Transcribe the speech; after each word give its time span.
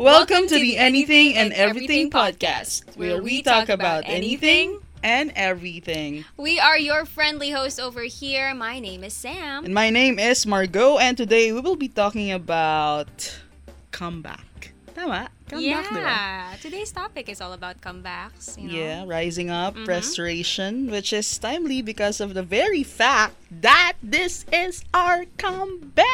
Welcome 0.00 0.46
to 0.46 0.54
the 0.54 0.78
Anything 0.78 1.36
and 1.36 1.52
Everything 1.52 2.08
podcast, 2.08 2.96
where 2.96 3.22
we 3.22 3.42
talk 3.42 3.68
about 3.68 4.04
anything 4.06 4.80
and 5.02 5.30
everything. 5.36 6.24
We 6.38 6.58
are 6.58 6.78
your 6.78 7.04
friendly 7.04 7.50
hosts 7.50 7.78
over 7.78 8.04
here. 8.04 8.54
My 8.54 8.78
name 8.80 9.04
is 9.04 9.12
Sam. 9.12 9.66
And 9.66 9.74
my 9.74 9.90
name 9.90 10.18
is 10.18 10.46
Margot, 10.46 10.96
and 10.96 11.18
today 11.18 11.52
we 11.52 11.60
will 11.60 11.76
be 11.76 11.88
talking 11.88 12.32
about 12.32 13.42
comeback. 13.90 14.49
Tama? 14.94 15.28
Comeback, 15.48 15.90
yeah, 15.90 16.54
today's 16.62 16.92
topic 16.92 17.28
is 17.28 17.40
all 17.40 17.52
about 17.52 17.80
comebacks. 17.80 18.60
You 18.60 18.68
know? 18.68 18.74
Yeah, 18.74 19.04
rising 19.06 19.50
up, 19.50 19.74
Mhm. 19.74 19.86
restoration, 19.88 20.90
which 20.90 21.12
is 21.12 21.26
timely 21.38 21.82
because 21.82 22.20
of 22.20 22.34
the 22.34 22.42
very 22.42 22.82
fact 22.82 23.34
that 23.50 23.94
this 24.02 24.44
is 24.52 24.84
our 24.94 25.24
comeback. 25.38 26.06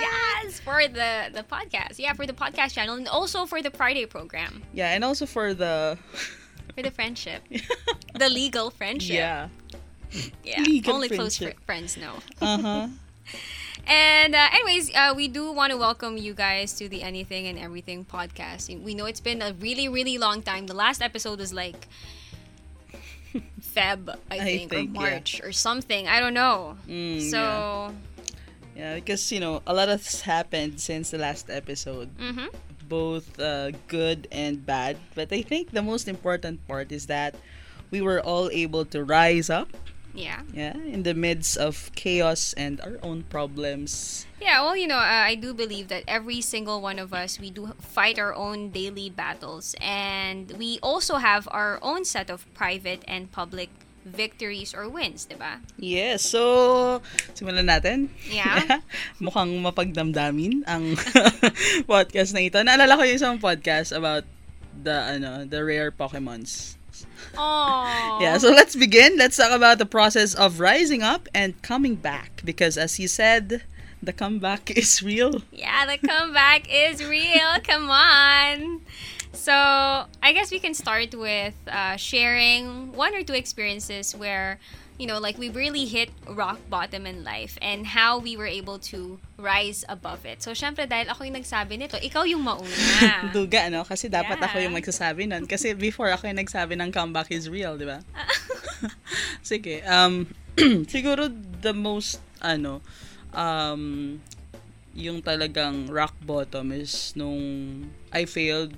Yes, 0.00 0.60
for 0.60 0.88
the 0.88 1.30
the 1.32 1.42
podcast. 1.44 1.96
Yeah, 1.98 2.12
for 2.12 2.26
the 2.26 2.34
podcast 2.36 2.74
channel 2.74 2.96
and 2.96 3.08
also 3.08 3.46
for 3.46 3.62
the 3.62 3.70
Friday 3.70 4.04
program. 4.06 4.62
Yeah, 4.74 4.92
and 4.92 5.04
also 5.04 5.24
for 5.26 5.54
the 5.54 5.96
For 6.76 6.82
the 6.84 6.90
friendship. 6.92 7.40
the 8.14 8.28
legal 8.28 8.68
friendship. 8.68 9.16
yeah, 9.16 9.48
Yeah. 10.44 10.60
legal 10.60 10.94
Only 11.00 11.08
close 11.08 11.38
friendship. 11.40 11.56
fr- 11.60 11.64
friends 11.64 11.96
know. 11.96 12.20
uh 12.44 12.58
huh. 12.60 12.86
And 13.86 14.34
uh, 14.34 14.48
anyways, 14.52 14.94
uh, 14.94 15.12
we 15.16 15.28
do 15.28 15.52
want 15.52 15.70
to 15.70 15.76
welcome 15.78 16.16
you 16.16 16.34
guys 16.34 16.72
to 16.74 16.88
the 16.88 17.02
Anything 17.02 17.46
and 17.46 17.58
Everything 17.58 18.04
podcast. 18.04 18.66
We 18.82 18.94
know 18.94 19.06
it's 19.06 19.20
been 19.20 19.40
a 19.42 19.52
really, 19.54 19.88
really 19.88 20.18
long 20.18 20.42
time. 20.42 20.66
The 20.66 20.74
last 20.74 21.00
episode 21.00 21.38
was 21.38 21.52
like 21.52 21.86
Feb, 23.60 24.08
I 24.30 24.36
I 24.36 24.38
think, 24.40 24.70
think, 24.70 24.90
or 24.90 25.02
yeah. 25.02 25.10
March 25.10 25.40
or 25.44 25.52
something. 25.52 26.08
I 26.08 26.20
don't 26.20 26.34
know. 26.34 26.76
Mm, 26.88 27.20
so, 27.30 27.38
yeah. 27.38 27.90
yeah, 28.74 28.94
because 28.96 29.30
you 29.30 29.40
know 29.40 29.62
a 29.66 29.74
lot 29.74 29.88
has 29.88 30.22
happened 30.22 30.80
since 30.80 31.10
the 31.10 31.18
last 31.18 31.50
episode. 31.50 32.10
mhm. 32.18 32.48
both 32.88 33.38
uh, 33.40 33.70
good 33.88 34.28
and 34.30 34.64
bad. 34.64 34.96
But 35.14 35.32
I 35.32 35.42
think 35.42 35.70
the 35.72 35.82
most 35.82 36.06
important 36.08 36.66
part 36.68 36.92
is 36.92 37.06
that 37.06 37.34
we 37.90 38.00
were 38.00 38.20
all 38.22 38.48
able 38.50 38.84
to 38.94 39.02
rise 39.04 39.50
up, 39.50 39.68
yeah. 40.16 40.42
yeah, 40.52 40.74
in 40.74 41.02
the 41.04 41.14
midst 41.14 41.56
of 41.56 41.90
chaos 41.94 42.52
and 42.54 42.80
our 42.80 42.98
own 43.02 43.24
problems. 43.28 44.26
Yeah, 44.40 44.62
well, 44.62 44.76
you 44.76 44.86
know, 44.86 44.98
uh, 44.98 45.24
I 45.28 45.34
do 45.34 45.54
believe 45.54 45.88
that 45.88 46.04
every 46.08 46.40
single 46.40 46.80
one 46.80 46.98
of 46.98 47.14
us, 47.14 47.40
we 47.40 47.50
do 47.50 47.72
fight 47.80 48.18
our 48.18 48.34
own 48.34 48.70
daily 48.70 49.08
battles. 49.08 49.74
And 49.80 50.52
we 50.58 50.78
also 50.82 51.16
have 51.16 51.48
our 51.50 51.78
own 51.82 52.04
set 52.04 52.30
of 52.30 52.44
private 52.54 53.02
and 53.08 53.30
public 53.32 53.70
victories 54.06 54.72
or 54.72 54.88
wins, 54.88 55.26
diba? 55.26 55.58
Yes, 55.76 56.22
so 56.22 57.02
simulan 57.34 57.66
natin. 57.66 58.08
Yeah. 58.30 58.80
Mukhang 59.24 59.50
mapagdamdamin 59.58 60.62
ang 60.64 60.94
podcast 61.90 62.30
na 62.30 62.46
ito. 62.46 62.62
Naalala 62.62 62.94
ko 62.94 63.02
yung 63.02 63.18
isang 63.18 63.36
podcast 63.42 63.90
about 63.90 64.22
the 64.78 64.94
ano, 64.94 65.42
the 65.42 65.58
rare 65.64 65.90
Pokemons. 65.90 66.78
Oh. 67.36 68.18
Yeah, 68.20 68.38
so 68.38 68.50
let's 68.50 68.76
begin. 68.76 69.16
Let's 69.16 69.36
talk 69.36 69.52
about 69.52 69.78
the 69.78 69.86
process 69.86 70.34
of 70.34 70.60
rising 70.60 71.02
up 71.02 71.28
and 71.34 71.60
coming 71.62 71.96
back 71.96 72.42
because 72.44 72.78
as 72.78 72.98
you 72.98 73.08
said, 73.08 73.62
the 74.02 74.12
comeback 74.12 74.70
is 74.76 75.02
real. 75.02 75.42
Yeah, 75.52 75.86
the 75.86 75.98
comeback 76.06 76.66
is 76.70 77.04
real. 77.04 77.60
Come 77.64 77.90
on. 77.90 78.80
So, 79.32 79.52
I 79.52 80.32
guess 80.32 80.50
we 80.50 80.58
can 80.58 80.72
start 80.72 81.14
with 81.14 81.54
uh, 81.68 81.96
sharing 81.96 82.92
one 82.92 83.14
or 83.14 83.22
two 83.22 83.34
experiences 83.34 84.16
where, 84.16 84.58
you 84.98 85.06
know, 85.06 85.18
like 85.20 85.36
we 85.36 85.48
really 85.52 85.84
hit 85.84 86.08
rock 86.28 86.58
bottom 86.68 87.04
in 87.06 87.22
life 87.24 87.58
and 87.60 87.86
how 87.86 88.18
we 88.18 88.36
were 88.36 88.48
able 88.48 88.78
to 88.78 89.20
rise 89.36 89.84
above 89.88 90.24
it. 90.24 90.40
So, 90.40 90.52
syempre, 90.56 90.88
dahil 90.88 91.12
ako 91.12 91.28
yung 91.28 91.36
nagsabi 91.36 91.76
nito, 91.76 92.00
ikaw 92.00 92.24
yung 92.24 92.40
mauna. 92.40 93.28
Duga, 93.36 93.68
no? 93.68 93.84
Kasi 93.84 94.08
dapat 94.08 94.40
Yeah. 94.40 94.46
ako 94.48 94.56
yung 94.64 94.74
magsasabi 94.74 95.28
nun. 95.28 95.44
Kasi 95.44 95.76
before 95.76 96.08
ako 96.08 96.32
yung 96.32 96.40
nagsabi 96.40 96.80
ng 96.80 96.88
comeback 96.92 97.28
is 97.28 97.48
real, 97.52 97.76
di 97.76 97.84
ba? 97.84 98.00
Sige. 99.44 99.84
Um, 99.84 100.32
siguro 100.92 101.28
the 101.60 101.76
most, 101.76 102.20
ano, 102.40 102.80
um, 103.36 104.16
yung 104.96 105.20
talagang 105.20 105.92
rock 105.92 106.16
bottom 106.24 106.72
is 106.72 107.12
nung 107.12 107.84
I 108.16 108.24
failed 108.24 108.72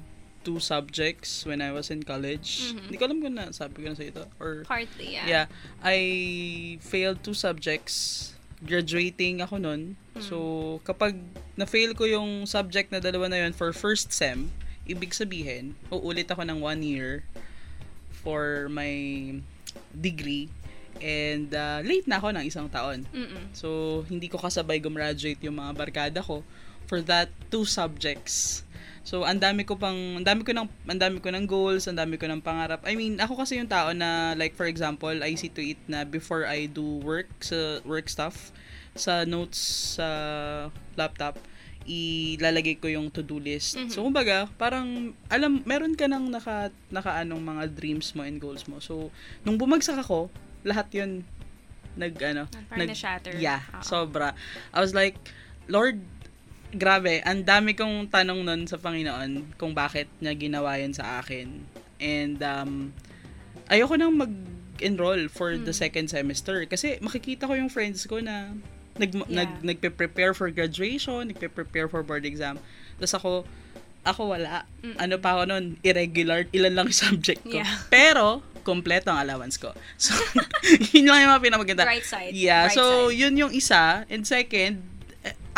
two 0.45 0.59
subjects 0.59 1.45
when 1.45 1.61
I 1.61 1.71
was 1.75 1.91
in 1.91 2.03
college. 2.03 2.73
Mhm. 2.73 2.81
Hindi 2.89 2.97
ko 2.97 3.05
alam 3.07 3.19
kung 3.23 3.35
na, 3.35 3.51
sabi 3.51 3.85
ko 3.85 3.93
na 3.93 3.97
sa 3.99 4.07
ito. 4.07 4.23
Or, 4.39 4.63
Partly, 4.65 5.19
yeah. 5.19 5.27
yeah. 5.27 5.47
I 5.83 5.99
failed 6.83 7.23
two 7.23 7.35
subjects. 7.35 8.33
Graduating 8.59 9.39
ako 9.39 9.63
nun. 9.63 9.95
So, 10.19 10.37
kapag 10.83 11.15
na-fail 11.55 11.95
ko 11.95 12.03
yung 12.11 12.43
subject 12.43 12.91
na 12.91 12.99
dalawa 12.99 13.31
na 13.31 13.47
yun 13.47 13.55
for 13.55 13.71
first 13.71 14.11
sem, 14.11 14.51
ibig 14.83 15.15
sabihin, 15.15 15.79
uulit 15.95 16.27
ako 16.27 16.43
ng 16.43 16.59
one 16.59 16.83
year 16.83 17.23
for 18.11 18.67
my 18.67 18.91
degree. 19.95 20.51
And 20.99 21.55
uh, 21.55 21.87
late 21.87 22.11
na 22.11 22.19
ako 22.19 22.35
ng 22.35 22.45
isang 22.51 22.67
taon. 22.67 23.07
Mm-mm. 23.15 23.55
So, 23.55 24.03
hindi 24.11 24.27
ko 24.27 24.43
kasabay 24.43 24.83
gumraduate 24.83 25.39
yung 25.47 25.63
mga 25.63 25.79
barkada 25.79 26.19
ko 26.19 26.43
for 26.91 26.99
that 27.07 27.31
two 27.53 27.63
subjects. 27.63 28.67
So, 29.09 29.25
ang 29.25 29.41
dami 29.41 29.65
ko 29.65 29.81
pang, 29.81 30.21
ang 30.21 30.27
dami 30.29 30.45
ko 30.45 30.53
ng, 30.53 30.69
ang 30.85 31.01
dami 31.01 31.17
ko 31.25 31.33
ng 31.33 31.49
goals, 31.49 31.89
ang 31.89 31.97
dami 31.97 32.21
ko 32.21 32.29
ng 32.29 32.45
pangarap. 32.45 32.85
I 32.85 32.93
mean, 32.93 33.17
ako 33.17 33.41
kasi 33.41 33.57
yung 33.57 33.65
tao 33.65 33.97
na, 33.97 34.37
like, 34.37 34.53
for 34.53 34.69
example, 34.69 35.25
I 35.25 35.33
see 35.33 35.49
to 35.49 35.65
it 35.65 35.81
na 35.89 36.05
before 36.05 36.45
I 36.45 36.69
do 36.69 37.01
work, 37.01 37.25
sa 37.41 37.81
work 37.89 38.13
stuff, 38.13 38.53
sa 38.93 39.25
notes 39.25 39.97
sa 39.97 40.05
laptop, 40.93 41.41
ilalagay 41.89 42.77
ko 42.77 42.93
yung 42.93 43.09
to-do 43.09 43.41
list. 43.41 43.81
Mhm. 43.81 43.97
So, 43.97 44.05
kumbaga, 44.05 44.45
parang, 44.61 45.17
alam, 45.33 45.65
meron 45.65 45.97
ka 45.97 46.05
ng 46.05 46.29
naka, 46.29 46.69
naka 46.93 47.25
anong 47.25 47.41
mga 47.41 47.65
dreams 47.73 48.13
mo 48.13 48.29
and 48.29 48.37
goals 48.37 48.69
mo. 48.69 48.77
So, 48.77 49.09
nung 49.41 49.57
bumagsak 49.57 49.97
ako, 50.05 50.29
lahat 50.69 50.93
yun, 50.93 51.25
nag, 51.97 52.13
ano, 52.21 52.45
Parang 52.69 52.93
na-shatter. 52.93 53.41
Yeah, 53.41 53.65
Oo. 53.73 53.89
sobra. 53.89 54.37
I 54.77 54.85
was 54.85 54.93
like, 54.93 55.17
Lord, 55.65 56.05
grabe, 56.71 57.21
ang 57.23 57.41
dami 57.41 57.73
kong 57.73 58.09
tanong 58.09 58.41
nun 58.43 58.63
sa 58.65 58.77
Panginoon 58.77 59.57
kung 59.57 59.73
bakit 59.73 60.07
niya 60.19 60.35
ginawa 60.35 60.77
yun 60.77 60.93
sa 60.93 61.19
akin. 61.19 61.65
And, 61.99 62.39
um, 62.41 62.93
ayoko 63.67 63.97
nang 63.97 64.15
mag-enroll 64.15 65.29
for 65.29 65.57
the 65.57 65.73
Hmm. 65.73 65.81
second 65.81 66.07
semester. 66.09 66.65
Kasi 66.65 67.01
makikita 67.01 67.45
ko 67.45 67.55
yung 67.55 67.69
friends 67.69 68.05
ko 68.05 68.21
na 68.21 68.53
nag, 68.99 69.13
nag, 69.15 69.29
Yeah. 69.31 69.65
nagpe-prepare 69.65 70.33
for 70.33 70.51
graduation, 70.51 71.31
nagpe-prepare 71.31 71.87
for 71.87 72.03
board 72.03 72.27
exam. 72.27 72.59
Tapos 72.99 73.15
ako, 73.15 73.31
ako 74.03 74.23
wala. 74.35 74.65
Mm. 74.83 74.97
Ano 74.99 75.15
pa 75.19 75.37
ako 75.37 75.43
nun, 75.47 75.65
irregular, 75.81 76.49
ilan 76.51 76.73
lang 76.75 76.87
yung 76.91 77.01
subject 77.07 77.45
ko. 77.45 77.61
Yeah. 77.63 77.69
Pero, 77.89 78.43
kompleto 78.67 79.09
ang 79.09 79.23
allowance 79.23 79.57
ko. 79.57 79.73
So, 80.03 80.13
yun 80.93 81.09
lang 81.09 81.25
yung 81.25 81.33
mga 81.33 81.43
pinamaganda. 81.47 81.85
Right 81.87 82.05
side. 82.05 82.35
Yeah, 82.35 82.67
Right 82.69 82.75
so 82.75 83.09
side. 83.09 83.17
yun 83.17 83.35
yung 83.39 83.53
isa. 83.55 84.05
And 84.11 84.27
second, 84.27 84.83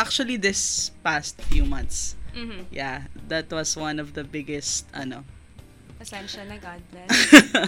actually 0.01 0.41
this 0.41 0.89
past 1.05 1.37
few 1.45 1.61
months, 1.63 2.17
Mhm. 2.33 2.65
yeah, 2.73 3.05
that 3.29 3.45
was 3.53 3.77
one 3.77 4.01
of 4.01 4.17
the 4.17 4.25
biggest, 4.25 4.89
ano, 4.91 5.21
Pasensya 6.01 6.49
na, 6.49 6.57
God 6.57 6.81
bless. 6.89 7.13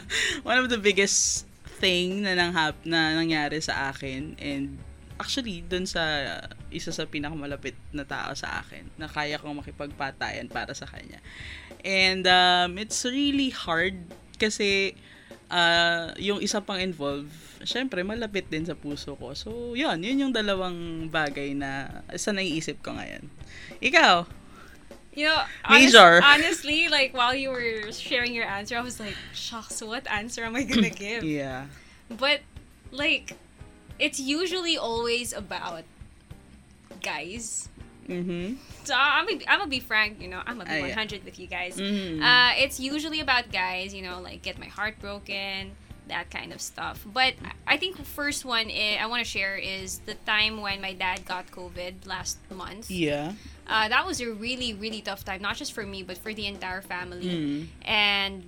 one 0.49 0.57
of 0.57 0.66
the 0.66 0.81
biggest 0.81 1.45
thing 1.77 2.25
na, 2.25 2.33
nanghap, 2.33 2.73
na 2.81 3.13
nangyari 3.13 3.61
sa 3.61 3.93
akin. 3.93 4.33
And 4.41 4.81
actually, 5.22 5.61
dun 5.61 5.85
sa 5.85 6.01
isa 6.73 6.89
sa 6.89 7.05
pinakamalapit 7.05 7.77
na 7.93 8.01
tao 8.01 8.33
sa 8.33 8.66
akin 8.66 8.89
na 8.97 9.05
kaya 9.05 9.38
kong 9.38 9.61
makipagpatayan 9.61 10.49
para 10.49 10.73
sa 10.73 10.89
kanya. 10.89 11.22
And 11.85 12.25
um, 12.25 12.81
it's 12.81 13.05
really 13.05 13.53
hard 13.53 14.01
kasi 14.41 14.97
uh, 15.53 16.09
yung 16.18 16.41
isa 16.41 16.58
pang 16.59 16.81
involved, 16.81 17.30
syempre 17.62 18.02
malapit 18.02 18.50
din 18.50 18.66
sa 18.66 18.74
puso 18.74 19.14
ko. 19.14 19.38
So, 19.38 19.78
yun, 19.78 20.02
yun 20.02 20.18
yung 20.19 20.34
dalawang 20.34 21.08
bagay 21.08 21.53
na 21.53 22.02
isa 22.09 22.34
naiisip 22.34 22.81
ko 22.81 22.97
ngayon. 22.97 23.30
Ikaw, 23.80 24.41
You 25.14 25.30
know, 25.30 25.46
Major. 25.69 26.26
honest- 26.26 26.66
honestly, 26.66 26.90
like 26.90 27.14
while 27.14 27.38
you 27.38 27.53
were 27.53 27.94
sharing 27.94 28.34
your 28.34 28.50
answer, 28.50 28.73
I 28.73 28.82
was 28.82 28.97
like, 28.97 29.14
shucks, 29.29 29.78
what 29.85 30.09
answer 30.09 30.41
am 30.41 30.58
I 30.58 30.66
gonna 30.66 30.90
give? 31.05 31.22
yeah. 31.22 31.70
But 32.09 32.41
like, 32.90 33.38
it's 34.02 34.17
usually 34.17 34.73
always 34.73 35.29
about 35.29 35.85
guys. 37.06 37.70
Mhm. 38.08 38.58
So 38.84 38.94
I'm 38.97 39.26
gonna, 39.28 39.41
I'm 39.47 39.59
gonna 39.59 39.70
be 39.70 39.79
frank, 39.79 40.22
you 40.22 40.28
know, 40.28 40.41
I'm 40.46 40.58
gonna 40.58 40.70
be 40.70 40.76
yeah. 40.88 40.96
100 40.96 41.23
with 41.23 41.40
you 41.40 41.47
guys. 41.47 41.78
Mhm. 41.78 42.22
Uh, 42.22 42.53
it's 42.58 42.79
usually 42.79 43.20
about 43.20 43.52
guys, 43.52 43.94
you 43.94 44.02
know, 44.02 44.20
like 44.22 44.41
get 44.41 44.59
my 44.59 44.67
heart 44.67 45.00
broken, 45.00 45.72
that 46.08 46.29
kind 46.29 46.52
of 46.52 46.59
stuff. 46.61 47.05
But 47.05 47.34
I 47.66 47.78
think 47.78 47.97
the 47.97 48.03
first 48.03 48.44
one 48.44 48.67
I, 48.70 48.97
I 49.00 49.05
want 49.05 49.23
to 49.23 49.29
share 49.29 49.55
is 49.55 50.00
the 50.05 50.16
time 50.26 50.59
when 50.61 50.82
my 50.82 50.94
dad 50.94 51.26
got 51.26 51.47
COVID 51.52 52.05
last 52.05 52.38
month. 52.52 52.91
yeah. 52.91 53.34
Uh, 53.66 53.88
that 53.88 54.06
was 54.06 54.20
a 54.20 54.28
really 54.29 54.73
really 54.73 54.99
tough 55.02 55.23
time, 55.23 55.41
not 55.41 55.56
just 55.56 55.72
for 55.72 55.84
me 55.85 56.03
but 56.03 56.17
for 56.17 56.34
the 56.34 56.46
entire 56.47 56.82
family. 56.82 57.29
Mm. 57.29 57.67
And 57.88 58.44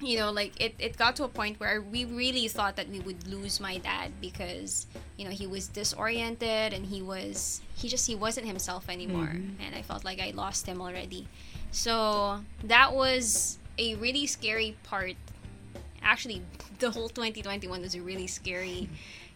you 0.00 0.18
know, 0.18 0.30
like 0.30 0.52
it, 0.60 0.74
it 0.78 0.96
got 0.98 1.16
to 1.16 1.24
a 1.24 1.28
point 1.28 1.58
where 1.58 1.80
we 1.80 2.04
really 2.04 2.48
thought 2.48 2.76
that 2.76 2.88
we 2.88 3.00
would 3.00 3.26
lose 3.26 3.60
my 3.60 3.78
dad 3.78 4.12
because 4.20 4.86
you 5.16 5.24
know 5.24 5.30
he 5.30 5.46
was 5.46 5.68
disoriented 5.68 6.74
and 6.74 6.84
he 6.86 7.00
was 7.00 7.62
he 7.74 7.88
just 7.88 8.06
he 8.06 8.14
wasn't 8.14 8.46
himself 8.46 8.90
anymore 8.90 9.32
Mhm. 9.32 9.56
and 9.64 9.74
i 9.74 9.80
felt 9.80 10.04
like 10.04 10.20
i 10.20 10.32
lost 10.36 10.66
him 10.66 10.80
already 10.82 11.26
So 11.72 12.40
that 12.64 12.94
was 12.94 13.58
a 13.78 13.96
really 13.96 14.26
scary 14.26 14.76
part. 14.84 15.16
Actually, 16.02 16.40
the 16.78 16.90
whole 16.90 17.08
2021 17.10 17.68
was 17.80 17.94
a 17.94 18.00
really 18.00 18.26
scary 18.28 18.88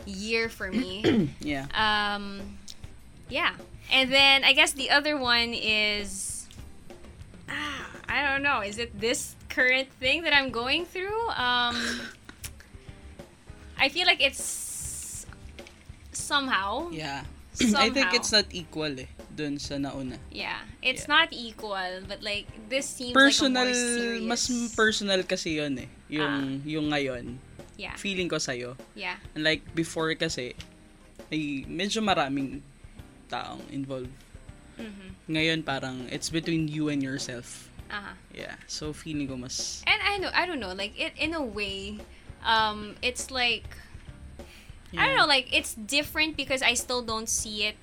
year 0.06 0.48
for 0.48 0.70
me. 0.72 1.28
Yeah. 1.40 1.66
Um, 1.76 2.56
yeah. 3.28 3.52
And 3.92 4.10
then 4.12 4.44
I 4.44 4.52
guess 4.54 4.72
the 4.72 4.88
other 4.88 5.18
one 5.18 5.52
is, 5.52 6.46
ah, 7.48 7.86
I 8.08 8.22
don't 8.24 8.42
know. 8.42 8.60
Is 8.62 8.78
it 8.78 8.98
this 8.98 9.34
current 9.50 9.90
thing 9.98 10.22
that 10.22 10.32
I'm 10.32 10.50
going 10.50 10.86
through? 10.86 11.18
Um, 11.34 11.74
I 13.76 13.88
feel 13.88 14.06
like 14.06 14.22
it's 14.22 15.26
somehow. 16.12 16.90
Yeah. 16.90 17.24
somehow. 17.54 17.80
I 17.86 17.90
think 17.90 18.14
it's 18.14 18.30
not 18.32 18.46
equal 18.54 18.92
eh, 18.98 19.08
dun 19.34 19.58
sa 19.58 19.74
nauna. 19.76 20.16
Yeah, 20.30 20.60
it's 20.80 21.04
Yeah. 21.04 21.14
not 21.18 21.28
equal, 21.32 22.04
but 22.06 22.22
like 22.22 22.46
this 22.68 22.86
seems 22.86 23.12
Personal, 23.12 23.66
like 23.66 23.74
serious. 23.74 24.24
mas 24.24 24.42
personal 24.76 25.20
kasi 25.24 25.58
yun 25.58 25.76
eh. 25.78 25.88
Yung, 26.08 26.62
yung 26.64 26.86
ngayon. 26.90 27.38
yeah, 27.80 27.96
Feeling 27.96 28.28
ko 28.28 28.36
sa'yo. 28.36 28.76
yeah, 28.94 29.16
And 29.34 29.40
like 29.42 29.64
before 29.74 30.12
kasi, 30.14 30.52
may 31.32 31.64
medyo 31.64 32.04
maraming 32.04 32.60
taong 33.30 33.64
involved. 33.72 34.12
mm-hmm. 34.76 35.08
Ngayon 35.30 35.62
parang 35.64 36.04
it's 36.10 36.28
between 36.28 36.66
you 36.68 36.90
and 36.90 37.00
yourself. 37.00 37.69
Uh-huh. 37.90 38.14
Yeah. 38.32 38.54
So 38.66 38.92
feeling 38.92 39.26
ko 39.28 39.36
mas 39.36 39.82
And 39.86 40.00
I 40.00 40.18
know, 40.18 40.30
I 40.32 40.46
don't 40.46 40.60
know, 40.60 40.72
like 40.72 40.94
it 40.98 41.12
in 41.18 41.34
a 41.34 41.42
way, 41.42 41.98
um, 42.46 42.94
it's 43.02 43.30
like 43.30 43.66
I 44.96 45.06
don't 45.06 45.16
know, 45.16 45.26
like 45.26 45.54
it's 45.54 45.74
different 45.74 46.36
because 46.36 46.62
I 46.62 46.74
still 46.74 47.02
don't 47.02 47.28
see 47.28 47.62
it 47.66 47.76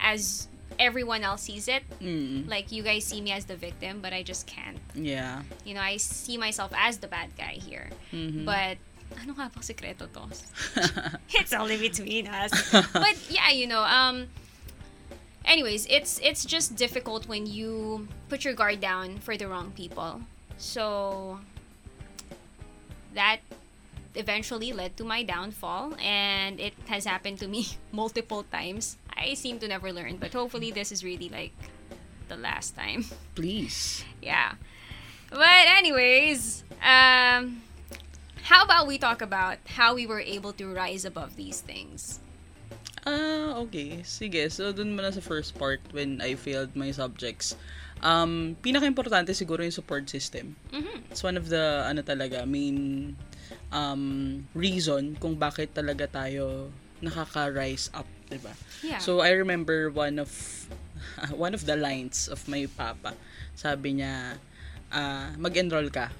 as 0.00 0.48
everyone 0.78 1.22
else 1.22 1.42
sees 1.46 1.68
it. 1.68 1.84
Mm, 2.02 2.48
Like 2.50 2.72
you 2.72 2.82
guys 2.82 3.04
see 3.04 3.20
me 3.20 3.30
as 3.30 3.44
the 3.46 3.54
victim, 3.54 4.00
but 4.02 4.12
I 4.12 4.22
just 4.26 4.46
can't. 4.50 4.78
yeah. 4.98 5.42
You 5.64 5.74
know, 5.74 5.80
I 5.80 5.98
see 5.98 6.36
myself 6.36 6.72
as 6.74 6.98
the 6.98 7.06
bad 7.06 7.30
guy 7.38 7.62
here. 7.62 7.90
Mhm. 8.10 8.42
But 8.42 8.78
ano 9.22 9.38
nga 9.38 9.54
bang 9.54 9.62
sekreto 9.62 10.10
to? 10.10 10.26
it's 11.38 11.52
only 11.54 11.78
between 11.78 12.26
us. 12.26 12.50
but 12.92 13.14
yeah, 13.30 13.54
you 13.54 13.70
know, 13.70 13.86
um 13.86 14.26
anyways, 15.44 15.86
it's 15.90 16.18
it's 16.22 16.44
just 16.44 16.76
difficult 16.76 17.28
when 17.28 17.46
you 17.46 18.08
put 18.28 18.44
your 18.44 18.54
guard 18.54 18.80
down 18.80 19.18
for 19.18 19.36
the 19.36 19.48
wrong 19.48 19.72
people. 19.74 20.22
So 20.58 21.40
that 23.14 23.40
eventually 24.14 24.72
led 24.72 24.96
to 24.96 25.04
my 25.04 25.22
downfall 25.22 25.94
and 26.00 26.60
it 26.60 26.74
has 26.86 27.04
happened 27.04 27.38
to 27.40 27.48
me 27.48 27.66
multiple 27.92 28.44
times. 28.52 28.96
I 29.16 29.34
seem 29.34 29.58
to 29.60 29.68
never 29.68 29.92
learn, 29.92 30.16
but 30.16 30.32
hopefully 30.32 30.70
this 30.70 30.92
is 30.92 31.04
really 31.04 31.28
like 31.28 31.54
the 32.28 32.36
last 32.36 32.76
time. 32.76 33.04
Please. 33.34 34.04
Yeah. 34.20 34.54
But 35.30 35.66
anyways, 35.66 36.64
um 36.82 37.62
how 38.42 38.64
about 38.64 38.86
we 38.86 38.98
talk 38.98 39.22
about 39.22 39.58
how 39.78 39.94
we 39.94 40.04
were 40.06 40.20
able 40.20 40.52
to 40.54 40.66
rise 40.66 41.04
above 41.04 41.36
these 41.36 41.60
things? 41.60 42.18
Ah, 43.02 43.58
okay. 43.58 44.02
Sige. 44.06 44.46
So, 44.50 44.70
dun 44.70 44.94
muna 44.94 45.10
sa 45.10 45.18
first 45.18 45.58
part 45.58 45.82
when 45.90 46.22
I 46.22 46.38
failed 46.38 46.74
my 46.78 46.94
subjects. 46.94 47.58
Um, 48.02 48.54
pinaka-importante 48.62 49.30
siguro 49.34 49.62
yung 49.62 49.74
support 49.74 50.06
system. 50.10 50.54
Mhm. 50.70 51.10
It's 51.10 51.22
one 51.22 51.38
of 51.38 51.50
the, 51.50 51.86
ano 51.86 52.02
talaga, 52.02 52.46
main 52.46 53.14
um, 53.74 54.42
reason 54.54 55.18
kung 55.18 55.34
bakit 55.38 55.74
talaga 55.74 56.06
tayo 56.06 56.70
nakaka-rise 57.02 57.90
up, 57.94 58.06
'di 58.30 58.38
ba? 58.38 58.54
Yeah. 58.86 59.02
So, 59.02 59.18
I 59.22 59.34
remember 59.34 59.90
one 59.90 60.22
of 60.22 60.30
one 61.34 61.54
of 61.54 61.66
the 61.66 61.74
lines 61.74 62.30
of 62.30 62.46
my 62.46 62.66
papa. 62.70 63.18
Sabi 63.58 63.98
niya, 63.98 64.38
ah, 64.94 65.34
mag-enroll 65.38 65.90
ka. 65.90 66.10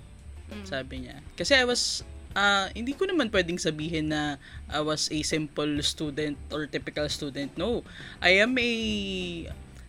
Sabi 0.67 1.07
niya. 1.07 1.23
Kasi 1.33 1.57
I 1.57 1.65
was, 1.65 2.05
ah, 2.35 2.69
hindi 2.73 2.93
ko 2.93 3.09
naman 3.09 3.29
pwedeng 3.33 3.61
sabihin 3.61 4.13
na 4.13 4.37
I 4.69 4.81
was 4.81 5.09
a 5.13 5.21
simple 5.23 5.81
student 5.85 6.37
or 6.53 6.67
typical 6.67 7.09
student. 7.09 7.57
No. 7.57 7.85
I 8.21 8.41
am 8.43 8.57
a 8.59 8.73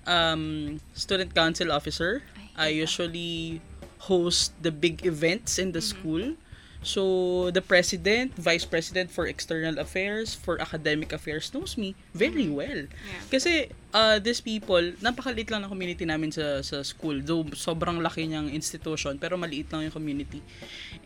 um, 0.08 0.80
student 0.94 1.34
council 1.36 1.72
officer. 1.72 2.24
I 2.56 2.70
usually 2.76 3.62
host 3.98 4.54
the 4.62 4.72
big 4.72 5.06
events 5.06 5.58
in 5.58 5.72
the 5.72 5.82
school. 5.82 6.36
So, 6.84 7.48
the 7.50 7.64
president, 7.64 8.36
vice 8.36 8.68
president 8.68 9.08
for 9.08 9.24
external 9.26 9.80
affairs, 9.80 10.36
for 10.36 10.60
academic 10.60 11.16
affairs 11.16 11.50
knows 11.56 11.80
me 11.80 11.96
very 12.12 12.52
well. 12.52 12.92
Yeah. 12.92 13.24
Kasi, 13.32 13.72
uh, 13.96 14.20
these 14.20 14.44
people, 14.44 14.84
napakaliit 15.00 15.48
lang 15.48 15.64
ng 15.64 15.72
community 15.72 16.04
namin 16.04 16.36
sa, 16.36 16.60
sa 16.60 16.84
school. 16.84 17.24
Though, 17.24 17.48
sobrang 17.56 18.04
laki 18.04 18.28
niyang 18.28 18.52
institution, 18.52 19.16
pero 19.16 19.40
maliit 19.40 19.72
lang 19.72 19.88
yung 19.88 19.96
community. 19.96 20.44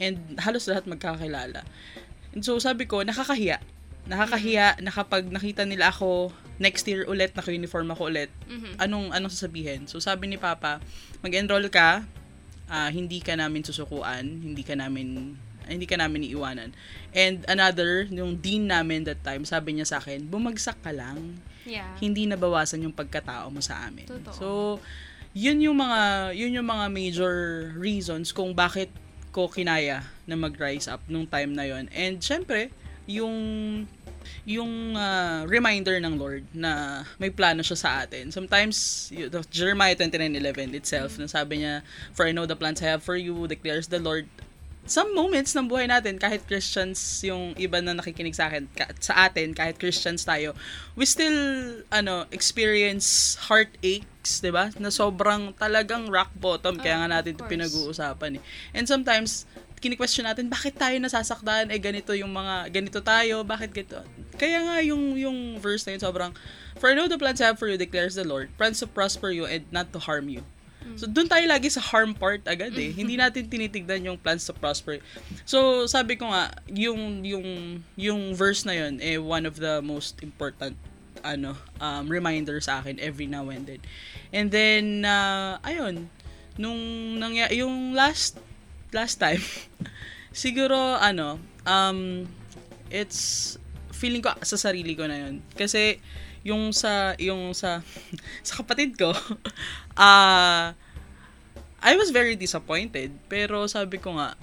And 0.02 0.42
halos 0.42 0.66
lahat 0.66 0.90
magkakilala. 0.90 1.62
And 2.34 2.42
so, 2.42 2.58
sabi 2.58 2.90
ko, 2.90 3.06
nakakahiya. 3.06 3.62
Nakakahiya 4.10 4.82
na 4.82 4.90
kapag 4.90 5.30
nakita 5.30 5.62
nila 5.62 5.94
ako 5.94 6.34
next 6.58 6.90
year 6.90 7.06
ulit, 7.06 7.38
naka-uniform 7.38 7.94
ako 7.94 8.10
ulit, 8.10 8.34
Mhm. 8.50 8.82
anong 8.82 9.14
anong 9.14 9.30
sasabihin? 9.30 9.86
So, 9.86 10.02
sabi 10.02 10.26
ni 10.26 10.42
Papa, 10.42 10.82
mag-enroll 11.22 11.70
ka, 11.70 12.02
ah, 12.66 12.90
hindi 12.90 13.22
ka 13.22 13.38
namin 13.38 13.62
susukuan, 13.62 14.26
hindi 14.42 14.66
ka 14.66 14.74
namin 14.74 15.38
hindi 15.70 15.86
ka 15.86 16.00
namin 16.00 16.24
iiwanan. 16.28 16.72
And 17.12 17.44
another, 17.48 18.08
yung 18.08 18.40
dean 18.40 18.68
namin 18.68 19.04
that 19.06 19.22
time, 19.22 19.44
sabi 19.44 19.78
niya 19.78 19.88
sa 19.88 19.98
akin, 20.00 20.28
bumagsak 20.28 20.80
ka 20.82 20.92
lang 20.92 21.40
Yeah. 21.68 22.00
hindi 22.00 22.24
nabawasan 22.24 22.80
yung 22.80 22.96
pagkatao 22.96 23.52
mo 23.52 23.60
sa 23.60 23.92
amin. 23.92 24.08
Totoo. 24.08 24.32
So, 24.32 24.48
yun 25.36 25.60
yung 25.60 25.76
mga 25.76 26.32
yun 26.32 26.56
yung 26.56 26.64
mga 26.64 26.88
major 26.88 27.36
reasons 27.76 28.32
kung 28.32 28.56
bakit 28.56 28.88
ko 29.36 29.52
kinaya 29.52 30.08
na 30.24 30.40
mag-rise 30.40 30.88
up 30.88 31.04
nung 31.12 31.28
time 31.28 31.52
na 31.52 31.68
yon. 31.68 31.92
And 31.92 32.24
syempre, 32.24 32.72
yung 33.04 33.36
yung 34.48 34.96
ah, 34.96 35.44
reminder 35.48 36.00
ng 36.00 36.16
Lord 36.16 36.44
na 36.56 37.04
may 37.20 37.32
plano 37.32 37.64
siya 37.64 37.78
sa 37.80 37.90
atin. 38.04 38.32
Sometimes, 38.32 39.08
y- 39.12 39.28
the 39.28 39.44
Jeremiah 39.52 39.96
29.11 39.96 40.72
itself, 40.76 41.20
na 41.20 41.28
sabi 41.28 41.64
niya, 41.64 41.84
For 42.12 42.28
I 42.28 42.32
know 42.32 42.48
the 42.48 42.56
plans 42.56 42.80
I 42.80 42.92
have 42.92 43.04
for 43.04 43.16
you, 43.16 43.48
declares 43.48 43.88
the 43.88 44.00
Lord. 44.00 44.28
Some 44.88 45.12
moments 45.12 45.52
ng 45.52 45.68
buhay 45.68 45.92
natin, 45.92 46.16
kahit 46.16 46.48
Christians 46.48 47.20
yung 47.20 47.52
iba 47.60 47.84
na 47.84 47.92
nakikinig 47.92 48.32
sa 48.32 48.48
akin, 48.48 48.72
ka- 48.72 48.96
sa 49.04 49.28
atin, 49.28 49.52
kahit 49.52 49.76
Christians 49.76 50.24
tayo, 50.24 50.56
we 50.96 51.04
still, 51.04 51.36
ano, 51.92 52.24
experience 52.32 53.36
heartaches, 53.52 54.40
di 54.40 54.48
ba? 54.48 54.72
Na 54.80 54.88
sobrang 54.88 55.52
talagang 55.60 56.08
rock 56.08 56.32
bottom, 56.40 56.80
kaya 56.80 57.04
nga 57.04 57.08
Ah, 57.12 57.14
natin 57.20 57.36
of 57.36 57.44
ito 57.44 57.52
pinag-uusapan 57.52 58.40
eh. 58.40 58.42
And 58.72 58.88
sometimes, 58.88 59.44
kini-question 59.78 60.24
natin, 60.24 60.48
bakit 60.48 60.80
tayo 60.80 60.96
nasasaktan? 60.98 61.68
Eh, 61.68 61.78
ganito 61.84 62.16
yung 62.16 62.32
mga, 62.32 62.72
ganito 62.72 63.04
tayo, 63.04 63.44
bakit 63.44 63.76
ganito? 63.76 64.02
Kaya 64.40 64.64
nga, 64.64 64.76
yung, 64.82 65.20
yung 65.20 65.60
verse 65.60 65.84
na 65.84 66.00
yun, 66.00 66.02
sobrang, 66.02 66.32
For 66.80 66.90
I 66.90 66.96
know 66.96 67.10
the 67.12 67.20
plans 67.20 67.42
I 67.44 67.52
have 67.52 67.60
for 67.60 67.68
you, 67.68 67.76
declares 67.76 68.16
the 68.16 68.24
Lord, 68.24 68.54
plans 68.56 68.80
to 68.80 68.88
prosper 68.88 69.36
you 69.36 69.44
and 69.44 69.66
not 69.70 69.92
to 69.92 70.00
harm 70.00 70.32
you. 70.32 70.48
So, 70.96 71.10
doon 71.10 71.28
tayo 71.28 71.44
lagi 71.50 71.68
sa 71.68 71.84
harm 71.84 72.16
part 72.16 72.46
agad 72.48 72.72
eh. 72.80 72.96
Hindi 72.96 73.20
natin 73.20 73.52
tinitignan 73.52 74.08
yung 74.08 74.18
plans 74.18 74.48
to 74.48 74.54
prosper. 74.56 75.04
So, 75.44 75.90
sabi 75.90 76.16
ko 76.16 76.32
nga, 76.32 76.56
yung, 76.72 77.26
yung, 77.28 77.82
yung 78.00 78.22
verse 78.38 78.64
na 78.64 78.78
yun, 78.78 79.02
eh, 79.04 79.20
one 79.20 79.44
of 79.44 79.60
the 79.60 79.84
most 79.84 80.24
important 80.24 80.78
ano, 81.26 81.58
um, 81.82 82.08
reminder 82.08 82.62
sa 82.62 82.80
akin 82.80 83.02
every 83.02 83.28
now 83.28 83.50
and 83.50 83.66
then. 83.68 83.82
And 84.32 84.48
then, 84.54 85.04
uh, 85.04 85.60
ayun, 85.66 86.08
nung 86.58 86.82
nangya 87.22 87.54
yung 87.54 87.94
last 87.94 88.42
last 88.92 89.22
time 89.22 89.42
siguro 90.34 90.98
ano 90.98 91.38
um 91.70 92.26
it's 92.90 93.56
feeling 93.98 94.22
ko 94.22 94.30
sa 94.46 94.56
sarili 94.56 94.94
ko 94.94 95.10
na 95.10 95.18
yun. 95.28 95.42
Kasi 95.58 95.98
yung 96.46 96.70
sa 96.72 97.18
yung 97.18 97.52
sa 97.58 97.82
sa 98.48 98.54
kapatid 98.62 98.94
ko 98.94 99.12
ah 100.00 100.78
I 101.82 101.94
was 101.98 102.14
very 102.14 102.38
disappointed. 102.38 103.10
Pero 103.26 103.66
sabi 103.66 103.98
ko 103.98 104.14
nga 104.22 104.38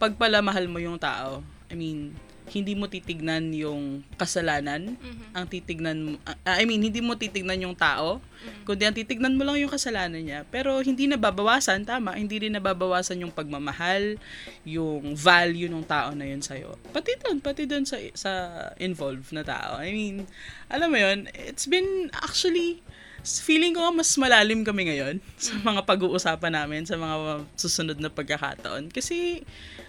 pag 0.00 0.16
pala 0.16 0.40
mahal 0.40 0.64
mo 0.72 0.80
yung 0.80 0.96
tao 0.96 1.44
I 1.68 1.76
mean 1.76 2.16
hindi 2.48 2.72
mo 2.72 2.88
titignan 2.88 3.52
yung 3.52 4.00
kasalanan 4.16 4.96
Mhm. 4.96 5.24
ang 5.36 5.46
titignan 5.46 5.96
mo, 6.00 6.10
ah, 6.24 6.56
I 6.56 6.64
mean, 6.64 6.80
hindi 6.80 6.98
mo 6.98 7.14
titignan 7.14 7.60
yung 7.60 7.76
tao, 7.76 8.18
kundi 8.64 8.88
ang 8.88 8.96
titignan 8.96 9.36
mo 9.36 9.44
lang 9.44 9.60
yung 9.60 9.70
kasalanan 9.70 10.18
niya. 10.18 10.40
Pero 10.48 10.80
hindi 10.80 11.04
nababawasan, 11.06 11.84
tama, 11.84 12.16
hindi 12.16 12.40
rin 12.42 12.56
nababawasan 12.56 13.20
yung 13.22 13.30
pagmamahal, 13.30 14.16
yung 14.64 15.14
value 15.14 15.68
ng 15.68 15.84
tao 15.84 16.16
na 16.16 16.24
yun 16.26 16.40
sa'yo. 16.40 16.74
Pati 16.90 17.14
doon, 17.22 17.38
pati 17.38 17.68
doon 17.68 17.84
sa, 17.84 18.00
sa 18.16 18.32
involved 18.80 19.30
na 19.30 19.44
tao. 19.44 19.78
I 19.78 19.92
mean, 19.92 20.24
alam 20.72 20.88
mo 20.90 20.98
yun, 20.98 21.28
it's 21.36 21.68
been 21.68 22.08
actually, 22.16 22.80
feeling 23.22 23.74
ko 23.74 23.90
mas 23.92 24.14
malalim 24.16 24.62
kami 24.62 24.88
ngayon 24.88 25.18
sa 25.36 25.58
mga 25.60 25.84
pag-uusapan 25.84 26.54
namin, 26.54 26.82
sa 26.88 26.96
mga 26.96 27.44
susunod 27.58 27.98
na 28.00 28.08
pagkakataon. 28.08 28.88
Kasi, 28.88 29.42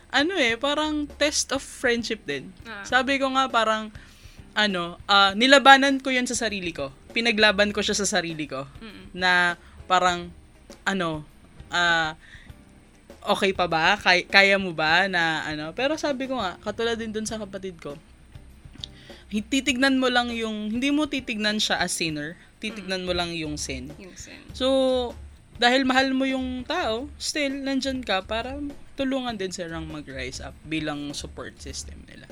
ano 0.09 0.33
eh, 0.37 0.57
parang 0.57 1.05
test 1.05 1.53
of 1.53 1.61
friendship 1.61 2.25
din. 2.25 2.49
Ah. 2.65 2.81
Sabi 2.85 3.21
ko 3.21 3.29
nga 3.33 3.45
parang, 3.49 3.93
ano, 4.57 4.97
ah, 5.05 5.37
nilabanan 5.37 6.01
ko 6.01 6.09
yun 6.09 6.25
sa 6.25 6.37
sarili 6.37 6.73
ko. 6.73 6.89
Pinaglaban 7.13 7.69
ko 7.69 7.85
siya 7.85 7.97
sa 7.97 8.09
sarili 8.09 8.49
ko. 8.49 8.65
Mm-mm. 8.81 9.13
Na 9.13 9.55
parang, 9.85 10.33
ano, 10.85 11.21
ah, 11.69 12.17
okay 13.29 13.53
pa 13.53 13.69
ba? 13.69 13.97
Kay, 14.01 14.25
kaya 14.25 14.57
mo 14.57 14.73
ba 14.73 15.05
na 15.05 15.45
ano? 15.45 15.71
Pero 15.77 15.93
sabi 15.95 16.25
ko 16.25 16.41
nga, 16.41 16.57
katulad 16.65 16.97
din 16.97 17.13
dun 17.13 17.29
sa 17.29 17.37
kapatid 17.37 17.77
ko, 17.77 17.93
titignan 19.29 20.01
mo 20.01 20.09
lang 20.09 20.33
yung, 20.33 20.73
hindi 20.73 20.89
mo 20.89 21.05
titignan 21.05 21.61
siya 21.61 21.77
as 21.77 21.93
sinner, 21.93 22.33
titignan 22.57 23.05
mo 23.05 23.13
lang 23.13 23.29
yung 23.37 23.61
sin. 23.61 23.93
Yung 24.01 24.17
sin. 24.17 24.41
So, 24.57 25.13
dahil 25.61 25.85
mahal 25.85 26.17
mo 26.17 26.25
yung 26.25 26.65
tao, 26.65 27.11
still, 27.21 27.53
nandyan 27.61 28.01
ka 28.01 28.25
para 28.25 28.57
tulungan 28.99 29.39
din 29.39 29.55
silang 29.55 29.87
mag-rise 29.87 30.43
up 30.43 30.51
bilang 30.67 31.15
support 31.15 31.55
system 31.63 32.03
nila. 32.03 32.27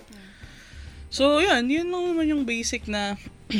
So, 1.08 1.40
yun, 1.40 1.72
yun 1.72 1.88
lang 1.88 2.12
naman 2.12 2.28
yung 2.28 2.44
basic 2.44 2.84
na 2.92 3.16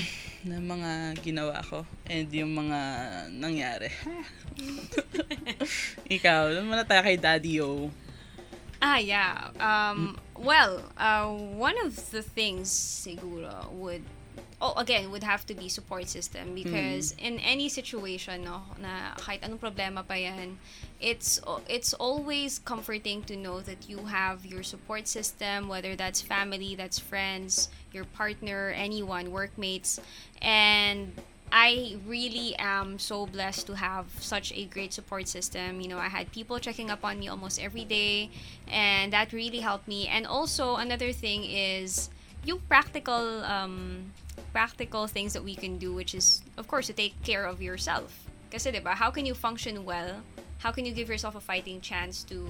na 0.48 0.60
mga 0.60 1.16
ginawa 1.24 1.64
ko 1.64 1.88
and 2.12 2.28
yung 2.36 2.52
mga 2.52 2.80
nangyari. 3.32 3.88
Ikaw, 6.20 6.52
naman 6.60 6.76
na 6.76 6.88
tayo 6.88 7.04
kay 7.08 7.16
Daddy 7.16 7.64
O. 7.64 7.88
Ah, 8.84 9.00
yeah. 9.00 9.56
Um, 9.58 10.20
well, 10.36 10.84
uh, 11.00 11.32
one 11.56 11.80
of 11.82 11.96
the 12.12 12.22
things 12.22 12.68
siguro 12.68 13.72
would 13.74 14.04
oh 14.60 14.74
again 14.78 15.12
would 15.12 15.24
have 15.24 15.46
to 15.46 15.54
be 15.54 15.70
support 15.70 16.08
system 16.08 16.56
because 16.56 17.14
in 17.20 17.38
any 17.40 17.70
situation 17.70 18.44
no 18.44 18.62
na 18.82 19.14
kahit 19.22 19.46
anong 19.46 19.62
problema 19.62 20.02
pa 20.02 20.18
yan 20.18 20.58
it's 20.98 21.38
it's 21.70 21.94
always 21.94 22.58
comforting 22.58 23.22
to 23.22 23.38
know 23.38 23.62
that 23.62 23.86
you 23.86 24.10
have 24.10 24.46
your 24.46 24.66
support 24.66 25.06
system 25.06 25.70
whether 25.70 25.94
that's 25.94 26.22
family 26.22 26.74
that's 26.74 26.98
friends 26.98 27.70
your 27.94 28.06
partner 28.18 28.74
anyone 28.74 29.30
workmates 29.30 30.02
and 30.42 31.14
I 31.48 31.96
really 32.06 32.56
am 32.60 33.00
so 33.00 33.26
blessed 33.26 33.68
to 33.68 33.76
have 33.76 34.12
such 34.20 34.52
a 34.52 34.66
great 34.66 34.92
support 34.92 35.30
system. 35.30 35.80
You 35.80 35.88
know, 35.88 35.98
I 35.98 36.10
had 36.10 36.30
people 36.34 36.60
checking 36.60 36.92
up 36.92 37.06
on 37.06 37.20
me 37.20 37.30
almost 37.30 37.62
every 37.64 37.86
day, 37.86 38.30
and 38.68 39.14
that 39.14 39.32
really 39.32 39.60
helped 39.64 39.88
me. 39.88 40.12
And 40.12 40.28
also, 40.28 40.76
another 40.76 41.14
thing 41.14 41.46
is 41.46 42.10
yung 42.44 42.60
practical 42.68 43.48
um, 43.48 44.12
practical 44.54 45.08
things 45.08 45.34
that 45.34 45.44
we 45.44 45.56
can 45.56 45.78
do, 45.78 45.94
which 45.94 46.16
is, 46.16 46.42
of 46.58 46.68
course, 46.68 46.88
to 46.88 46.94
take 46.94 47.14
care 47.24 47.46
of 47.46 47.62
yourself. 47.62 48.26
Kasi, 48.52 48.72
di 48.72 48.80
ba, 48.80 48.96
how 48.96 49.12
can 49.12 49.26
you 49.26 49.34
function 49.34 49.84
well? 49.84 50.24
How 50.60 50.72
can 50.72 50.86
you 50.86 50.94
give 50.94 51.10
yourself 51.10 51.36
a 51.36 51.44
fighting 51.44 51.82
chance 51.82 52.24
to 52.32 52.48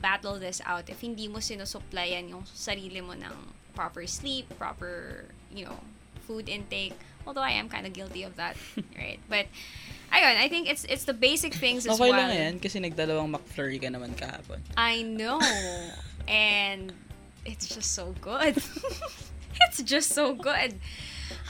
battle 0.00 0.38
this 0.38 0.60
out 0.64 0.88
if 0.88 1.00
hindi 1.00 1.28
mo 1.28 1.38
sinusuplayan 1.38 2.30
yung 2.30 2.44
sarili 2.48 3.04
mo 3.04 3.12
ng 3.12 3.34
proper 3.74 4.06
sleep, 4.06 4.48
proper, 4.58 5.24
you 5.52 5.64
know, 5.64 5.78
food 6.26 6.48
intake. 6.48 6.96
Although 7.26 7.44
I 7.44 7.52
am 7.52 7.68
kind 7.68 7.86
of 7.86 7.92
guilty 7.92 8.22
of 8.22 8.36
that, 8.36 8.56
right? 8.98 9.20
But 9.28 9.46
ayun, 10.12 10.36
I 10.40 10.48
think 10.48 10.68
it's 10.68 10.84
it's 10.88 11.04
the 11.04 11.14
basic 11.14 11.54
things 11.54 11.86
as 11.86 12.00
Okay 12.00 12.10
well. 12.10 12.28
lang 12.28 12.32
yan 12.32 12.54
kasi 12.58 12.80
nagdalawang 12.80 13.28
McFlurry 13.28 13.80
ka 13.80 13.92
naman 13.92 14.16
kahapon. 14.16 14.64
I 14.76 15.02
know. 15.02 15.38
and 16.28 16.92
it's 17.44 17.68
just 17.68 17.92
so 17.92 18.14
good. 18.20 18.56
it's 19.68 19.82
just 19.84 20.16
so 20.16 20.32
good. 20.34 20.80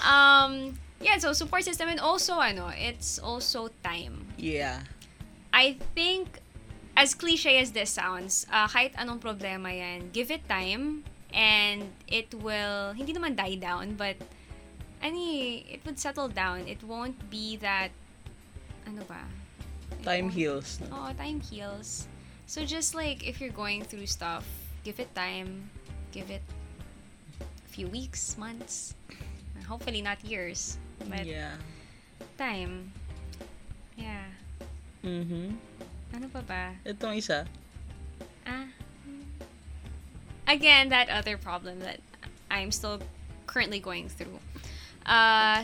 Um 0.05 0.79
yeah, 1.01 1.17
so 1.19 1.33
support 1.33 1.65
system 1.65 1.89
and 1.89 2.01
also 2.01 2.39
ano, 2.39 2.69
it's 2.77 3.19
also 3.19 3.69
time. 3.83 4.27
Yeah. 4.37 4.85
I 5.53 5.77
think 5.95 6.41
as 6.97 7.15
cliche 7.15 7.59
as 7.59 7.73
this 7.73 7.91
sounds, 7.91 8.47
uh, 8.53 8.69
kahit 8.69 8.95
anong 9.01 9.21
problema 9.21 9.73
yan, 9.73 10.13
give 10.13 10.31
it 10.31 10.45
time 10.49 11.05
and 11.33 11.89
it 12.11 12.29
will 12.43 12.93
hindi 12.93 13.15
naman 13.15 13.39
die 13.39 13.55
down 13.55 13.95
but 13.95 14.19
ani 15.01 15.65
it 15.71 15.81
would 15.87 15.99
settle 15.99 16.29
down. 16.29 16.69
It 16.69 16.83
won't 16.85 17.17
be 17.31 17.57
that 17.65 17.91
ano 18.87 19.03
ba? 19.09 19.25
It 19.93 20.05
Time 20.05 20.29
heals. 20.29 20.79
No? 20.89 21.09
Oh, 21.09 21.13
time 21.17 21.41
heals. 21.41 22.07
So 22.47 22.65
just 22.65 22.95
like 22.95 23.27
if 23.27 23.41
you're 23.41 23.55
going 23.55 23.85
through 23.85 24.07
stuff, 24.07 24.45
give 24.85 24.99
it 24.99 25.15
time, 25.15 25.71
give 26.13 26.31
it 26.31 26.43
a 27.41 27.69
few 27.71 27.87
weeks, 27.87 28.37
months, 28.37 28.95
hopefully 29.65 30.03
not 30.03 30.23
years, 30.25 30.79
but 31.09 31.27
Yeah. 31.27 31.57
time. 32.37 32.93
Yeah. 33.97 34.25
Mhm. 35.05 35.57
Ano 36.13 36.27
pa 36.29 36.41
ba? 36.43 36.75
Itong 36.85 37.17
isa. 37.17 37.47
Ah. 38.45 38.67
Again, 40.49 40.89
that 40.91 41.09
other 41.09 41.39
problem 41.39 41.79
that 41.87 42.01
I'm 42.51 42.73
still 42.75 42.99
currently 43.47 43.79
going 43.79 44.09
through. 44.11 44.41
Uh, 45.07 45.63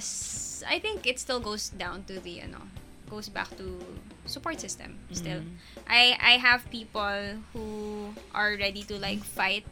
I 0.66 0.78
think 0.80 1.06
it 1.06 1.18
still 1.18 1.40
goes 1.40 1.68
down 1.68 2.04
to 2.08 2.20
the, 2.20 2.42
you 2.42 2.48
know 2.48 2.64
goes 3.06 3.28
back 3.30 3.46
to 3.56 3.78
support 4.26 4.58
system 4.58 4.98
still. 5.14 5.38
I 5.86 6.18
I 6.18 6.42
have 6.42 6.66
people 6.74 7.38
who 7.54 8.10
are 8.34 8.58
ready 8.58 8.82
to 8.90 8.98
like 8.98 9.22
fight 9.22 9.62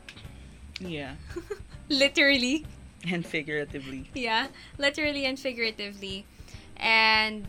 Yeah. 0.78 1.18
literally. 1.90 2.62
And 3.06 3.26
figuratively. 3.26 4.10
Yeah, 4.14 4.48
literally 4.78 5.24
and 5.26 5.38
figuratively. 5.38 6.24
And 6.76 7.46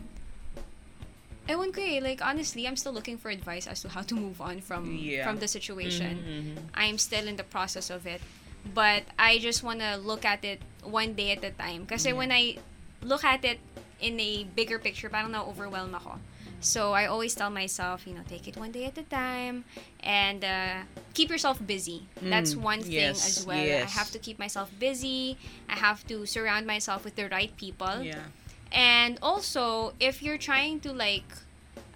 ewan 1.48 1.72
ko 1.72 1.80
eh, 1.80 2.00
like 2.02 2.20
honestly, 2.24 2.66
I'm 2.66 2.76
still 2.76 2.92
looking 2.92 3.16
for 3.18 3.30
advice 3.30 3.66
as 3.66 3.80
to 3.82 3.88
how 3.88 4.02
to 4.02 4.14
move 4.14 4.40
on 4.40 4.60
from 4.60 4.98
Yeah. 5.00 5.24
from 5.24 5.38
the 5.38 5.48
situation. 5.48 6.20
Mhm. 6.20 6.56
I'm 6.74 6.98
still 6.98 7.26
in 7.26 7.36
the 7.36 7.46
process 7.46 7.88
of 7.90 8.06
it. 8.06 8.20
But 8.66 9.04
I 9.18 9.38
just 9.38 9.62
want 9.62 9.78
to 9.78 9.94
look 9.96 10.24
at 10.26 10.42
it 10.44 10.58
one 10.82 11.14
day 11.14 11.30
at 11.30 11.44
a 11.46 11.54
time. 11.54 11.86
Kasi 11.86 12.10
when 12.12 12.34
I 12.34 12.58
look 13.00 13.22
at 13.22 13.44
it 13.46 13.62
in 14.02 14.18
a 14.18 14.42
bigger 14.42 14.82
picture, 14.82 15.06
parang 15.08 15.30
na-overwhelm 15.30 15.94
ako. 15.94 16.18
So 16.60 16.92
I 16.92 17.06
always 17.06 17.34
tell 17.34 17.50
myself, 17.50 18.06
you 18.06 18.14
know, 18.14 18.22
take 18.28 18.48
it 18.48 18.56
one 18.56 18.72
day 18.72 18.86
at 18.86 18.98
a 18.98 19.02
time 19.04 19.64
and 20.00 20.44
uh, 20.44 20.82
keep 21.14 21.30
yourself 21.30 21.64
busy. 21.64 22.08
That's 22.20 22.54
Mm, 22.54 22.62
one 22.62 22.82
thing 22.82 22.92
yes, 22.92 23.26
as 23.38 23.46
well. 23.46 23.64
I 23.82 23.86
have 23.88 24.10
to 24.12 24.18
keep 24.18 24.38
myself 24.38 24.70
busy. 24.78 25.36
I 25.68 25.76
have 25.76 26.06
to 26.08 26.26
surround 26.26 26.66
myself 26.66 27.04
with 27.04 27.14
the 27.16 27.28
right 27.28 27.54
people. 27.56 28.02
Yeah. 28.02 28.24
And 28.72 29.18
also, 29.22 29.94
if 30.00 30.22
you're 30.22 30.38
trying 30.38 30.80
to 30.80 30.92
like, 30.92 31.28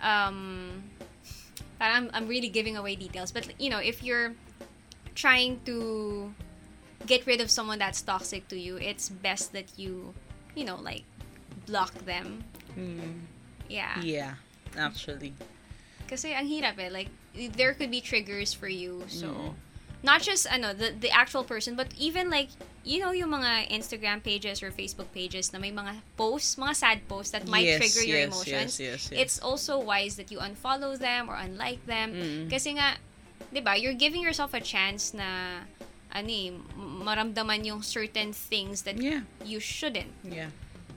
um, 0.03 0.85
I'm, 1.81 2.11
I'm 2.13 2.29
really 2.29 2.49
giving 2.49 2.77
away 2.77 2.95
details, 2.95 3.33
but 3.33 3.49
you 3.61 3.71
know, 3.71 3.79
if 3.79 4.03
you're 4.05 4.35
trying 5.15 5.61
to 5.65 6.33
get 7.07 7.27
rid 7.27 7.41
of 7.41 7.51
someone 7.51 7.79
that's 7.79 8.03
toxic 8.03 8.47
to 8.49 8.59
you, 8.59 8.77
it's 8.77 9.09
best 9.09 9.53
that 9.53 9.67
you, 9.77 10.15
you 10.55 10.65
know, 10.65 10.77
like 10.77 11.03
block 11.67 11.93
them. 12.05 12.45
Mm. 12.79 13.21
Yeah. 13.69 14.01
Yeah. 14.03 14.35
Actually. 14.77 15.35
Kasi 16.09 16.35
ang 16.35 16.47
hirap 16.47 16.79
eh. 16.79 16.91
Like, 16.91 17.09
there 17.57 17.75
could 17.75 17.91
be 17.91 18.01
triggers 18.01 18.53
for 18.53 18.69
you. 18.69 19.05
So, 19.09 19.27
Mm. 19.31 19.55
not 20.03 20.23
just, 20.23 20.47
ano, 20.51 20.73
the, 20.75 20.91
the 20.99 21.11
actual 21.11 21.45
person, 21.45 21.77
but 21.77 21.93
even 21.99 22.31
like, 22.31 22.49
you 22.83 22.99
know, 22.99 23.13
yung 23.13 23.31
mga 23.31 23.69
Instagram 23.71 24.23
pages 24.25 24.63
or 24.63 24.73
Facebook 24.73 25.13
pages 25.13 25.53
na 25.53 25.59
may 25.61 25.71
mga 25.71 26.01
posts, 26.17 26.57
mga 26.57 26.75
sad 26.75 26.99
posts 27.09 27.31
that 27.31 27.47
might 27.47 27.67
yes, 27.69 27.79
trigger 27.79 28.03
your 28.09 28.19
yes, 28.25 28.29
emotions. 28.33 28.73
Yes, 28.81 28.81
yes, 28.81 29.01
yes. 29.13 29.21
It's 29.21 29.37
also 29.39 29.79
wise 29.79 30.17
that 30.17 30.33
you 30.33 30.39
unfollow 30.41 30.99
them 30.99 31.29
or 31.29 31.37
unlike 31.37 31.85
them. 31.87 32.15
Mm. 32.17 32.51
Kasi 32.51 32.75
nga, 32.81 32.97
di 33.53 33.61
ba, 33.61 33.77
you're 33.77 33.95
giving 33.95 34.23
yourself 34.23 34.55
a 34.55 34.61
chance 34.65 35.13
na, 35.13 35.63
ano 36.11 36.27
eh, 36.33 36.51
maramdaman 36.75 37.63
yung 37.69 37.83
certain 37.85 38.33
things 38.33 38.83
that 38.83 38.97
Yeah. 38.99 39.23
you 39.45 39.61
shouldn't. 39.61 40.11
Yeah. 40.25 40.51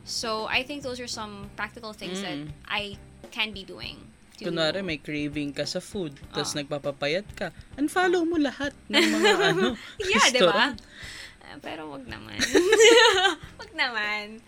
So, 0.07 0.47
I 0.47 0.63
think 0.63 0.81
those 0.81 0.99
are 0.99 1.07
some 1.11 1.51
practical 1.55 1.93
things 1.93 2.23
that 2.23 2.33
Mm. 2.39 2.49
I 2.65 2.97
can 3.33 3.49
be 3.49 3.65
doing. 3.65 3.97
to- 4.35 4.45
Kunwari, 4.45 4.81
may 4.81 4.97
craving 4.97 5.49
ka 5.51 5.63
sa 5.63 5.77
food, 5.79 6.13
tapos 6.29 6.53
Ah. 6.53 6.57
nagpapapayat 6.59 7.25
ka, 7.33 7.49
unfollow 7.75 8.21
mo 8.23 8.37
lahat 8.37 8.73
ng 8.87 9.01
mga 9.11 9.31
ano, 9.49 9.73
Yeah, 10.03 10.29
di 10.29 10.41
ba? 10.41 10.73
Ah, 11.43 11.57
pero 11.59 11.89
wag 11.89 12.05
naman. 12.05 12.37
wag 13.59 13.71
naman. 13.73 14.41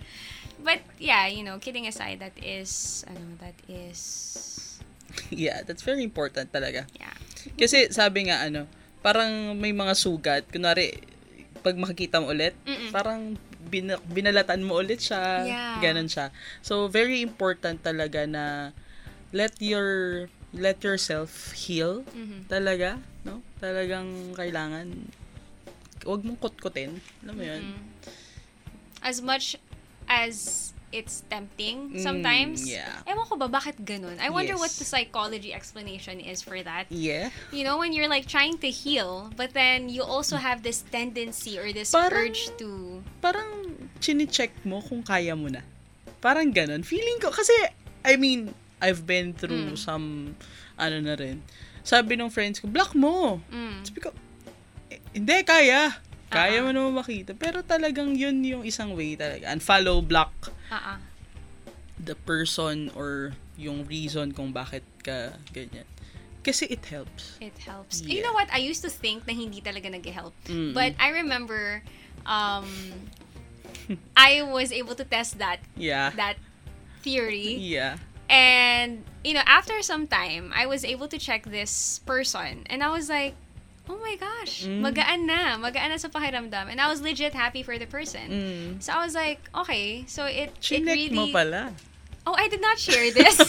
But 0.57 0.81
yeah, 0.97 1.25
you 1.27 1.41
know, 1.41 1.57
kidding 1.57 1.85
aside, 1.85 2.17
that 2.17 2.33
is, 2.37 3.01
ano, 3.05 3.37
that 3.37 3.57
is, 3.67 3.99
Yeah, 5.27 5.63
that's 5.63 5.81
very 5.81 6.01
important 6.01 6.49
talaga. 6.49 6.85
yeah. 6.93 7.13
Kasi 7.55 7.89
sabi 7.89 8.27
nga 8.27 8.41
ano, 8.41 8.65
parang 8.99 9.53
may 9.55 9.71
mga 9.71 9.93
sugat, 9.93 10.43
kunwari 10.45 10.97
pag 11.61 11.77
makikita 11.77 12.17
mo 12.17 12.29
ulit, 12.29 12.53
Mm-mm. 12.63 12.89
parang 12.89 13.37
bin- 13.65 14.01
binalatan 14.07 14.61
mo 14.61 14.77
ulit 14.79 15.01
siya, 15.01 15.43
Yeah. 15.43 15.81
ganun 15.81 16.07
siya. 16.07 16.29
So 16.61 16.85
very 16.87 17.19
important 17.19 17.81
talaga 17.81 18.25
na 18.25 18.71
let 19.33 19.57
your 19.59 20.25
let 20.55 20.79
yourself 20.81 21.51
heal 21.51 22.07
Mhm. 22.15 22.47
talaga, 22.47 23.01
no? 23.27 23.43
Talagang 23.59 24.31
kailangan 24.33 24.87
wag 26.05 26.21
mong 26.21 26.39
kutkutin, 26.39 27.01
alam 27.25 27.33
mo 27.33 27.43
'yun? 27.43 27.63
Mm. 27.73 27.81
As 29.01 29.19
much 29.19 29.57
as 30.05 30.71
it's 30.95 31.27
tempting 31.27 31.91
Mm, 31.91 31.99
sometimes. 31.99 32.63
yeah. 32.63 33.03
Ewan 33.03 33.27
ko 33.27 33.35
ba, 33.35 33.51
bakit 33.51 33.83
ganun? 33.83 34.15
I 34.15 34.31
wonder 34.31 34.55
Yes. 34.55 34.61
what 34.63 34.71
the 34.71 34.87
psychology 34.87 35.51
explanation 35.51 36.23
is 36.23 36.39
for 36.39 36.55
that. 36.63 36.87
Yeah. 36.87 37.35
You 37.51 37.67
know, 37.67 37.75
when 37.75 37.91
you're 37.91 38.07
like 38.07 38.25
trying 38.25 38.55
to 38.63 38.71
heal, 38.71 39.27
but 39.35 39.51
then 39.51 39.91
you 39.91 39.99
also 40.01 40.39
have 40.39 40.63
this 40.63 40.87
tendency 40.87 41.59
or 41.59 41.67
this 41.69 41.91
Parang- 41.91 42.31
urge 42.31 42.47
to 42.55 43.03
Parang 43.19 43.75
chine-check 43.99 44.63
mo 44.63 44.79
kung 44.79 45.03
kaya 45.03 45.35
mo 45.35 45.51
na. 45.51 45.59
Parang 46.23 46.47
ganun. 46.49 46.81
Feeling 46.81 47.19
ko 47.19 47.27
kasi 47.29 47.51
I 48.01 48.15
mean, 48.15 48.55
I've 48.79 49.03
been 49.03 49.35
through 49.35 49.75
Mm. 49.75 49.77
some, 49.77 50.37
ano 50.77 50.97
na 51.01 51.17
rin. 51.17 51.43
Sabi 51.81 52.15
ng 52.15 52.29
friends 52.29 52.61
ko, 52.61 52.69
block 52.69 52.93
mo. 52.93 53.41
Mm. 53.49 53.81
Sabi 53.83 53.99
ko, 53.99 54.09
"Eh, 54.87 55.01
hindi, 55.11 55.41
kaya. 55.43 55.99
Kaya 56.25 56.61
Ah. 56.61 56.65
mo 56.65 56.69
naman 56.69 56.97
makita. 56.97 57.33
Pero 57.33 57.61
talagang 57.61 58.13
yun 58.13 58.41
yung 58.41 58.61
isang 58.61 58.93
way 58.93 59.13
talaga. 59.13 59.49
Unfollow, 59.49 60.01
block 60.01 60.33
Ah. 60.71 60.97
the 61.95 62.15
person 62.27 62.91
or 62.91 63.31
yung 63.55 63.87
reason 63.87 64.35
kung 64.35 64.51
bakit 64.51 64.83
ka 64.99 65.31
ganyan. 65.55 65.87
Kasi 66.43 66.67
it 66.69 66.83
helps. 66.85 67.39
It 67.41 67.55
helps. 67.63 68.03
Yeah. 68.03 68.19
You 68.19 68.21
know 68.21 68.35
what? 68.35 68.51
I 68.53 68.59
used 68.61 68.83
to 68.83 68.91
think 68.91 69.25
na 69.25 69.33
hindi 69.33 69.63
talaga 69.63 69.89
nag-help. 69.89 70.35
Mm. 70.45 70.75
But 70.75 70.93
I 70.99 71.09
remember 71.23 71.81
um 72.27 72.67
I 74.17 74.43
was 74.43 74.69
able 74.75 74.93
to 74.99 75.05
test 75.07 75.39
that 75.39 75.63
Yeah. 75.79 76.11
that 76.19 76.35
theory. 77.01 77.55
Yeah. 77.57 77.97
And 78.29 79.05
you 79.23 79.33
know, 79.33 79.45
after 79.47 79.79
some 79.81 80.05
time, 80.05 80.51
I 80.53 80.65
was 80.67 80.83
able 80.83 81.07
to 81.09 81.17
check 81.17 81.47
this 81.47 82.03
person 82.05 82.67
and 82.69 82.83
I 82.83 82.89
was 82.91 83.07
like, 83.09 83.33
"Oh 83.89 83.97
my 84.01 84.15
gosh, 84.17 84.65
Mm. 84.65 84.81
magaan 84.81 85.25
na, 85.29 85.57
magaan 85.61 85.89
na 85.93 85.97
sa 85.97 86.09
pakiramdam." 86.09 86.69
And 86.71 86.81
I 86.81 86.87
was 86.89 87.01
legit 87.01 87.33
happy 87.33 87.61
for 87.61 87.77
the 87.77 87.85
person. 87.85 88.27
Mm. 88.29 88.69
So 88.81 88.93
I 88.93 89.05
was 89.05 89.13
like, 89.13 89.39
"Okay, 89.53 90.05
so 90.09 90.25
it 90.25 90.49
it 90.49 90.61
Chinek 90.61 90.95
really 90.95 91.13
mo 91.13 91.29
pala. 91.31 91.73
Oh, 92.25 92.33
I 92.33 92.49
did 92.49 92.61
not 92.61 92.81
share 92.81 93.13
this. 93.13 93.37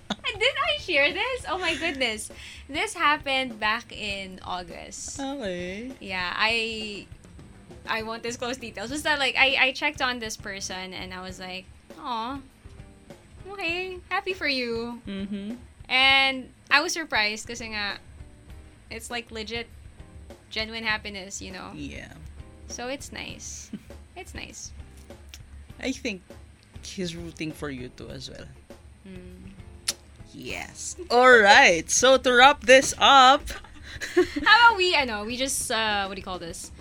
did 0.38 0.54
I 0.56 0.72
share 0.80 1.12
this? 1.12 1.44
Oh 1.48 1.58
my 1.60 1.74
goodness. 1.76 2.32
This 2.68 2.92
happened 2.96 3.60
back 3.60 3.92
in 3.92 4.40
August. 4.44 5.20
okay. 5.20 5.92
Yeah, 6.00 6.32
I 6.36 7.04
I 7.88 8.04
won't 8.04 8.22
disclose 8.22 8.56
details. 8.60 8.88
Just 8.92 9.04
that 9.04 9.18
like 9.20 9.36
I 9.36 9.56
I 9.60 9.68
checked 9.72 10.00
on 10.00 10.20
this 10.20 10.36
person 10.36 10.92
and 10.96 11.12
I 11.12 11.20
was 11.20 11.40
like, 11.40 11.64
"Oh, 12.00 12.40
okay, 13.52 13.98
happy 14.08 14.32
for 14.32 14.48
you." 14.48 15.00
Mm-hmm. 15.08 15.56
And 15.88 16.52
I 16.70 16.80
was 16.84 16.92
surprised 16.92 17.48
kasi 17.48 17.72
nga 17.72 17.96
it's 18.90 19.10
like 19.10 19.30
legit 19.30 19.66
genuine 20.50 20.84
happiness, 20.84 21.40
you 21.42 21.52
know. 21.52 21.70
Yeah. 21.74 22.12
So 22.68 22.88
it's 22.88 23.12
nice. 23.12 23.70
It's 24.18 24.34
nice. 24.34 24.72
I 25.78 25.92
think 25.92 26.22
he's 26.82 27.14
rooting 27.14 27.52
for 27.52 27.70
you 27.70 27.88
too 27.88 28.10
as 28.10 28.28
well. 28.28 28.50
Mm. 29.06 29.54
Yes. 30.34 30.96
All 31.08 31.38
right. 31.38 31.88
So 31.88 32.18
to 32.18 32.32
wrap 32.34 32.66
this 32.66 32.94
up, 32.98 33.46
How 34.14 34.70
about 34.70 34.76
we 34.76 34.94
I 34.94 35.04
know 35.04 35.24
we 35.24 35.36
just 35.36 35.70
uh 35.70 36.06
what 36.06 36.14
do 36.14 36.20
you 36.20 36.24
call 36.24 36.38
this? 36.38 36.72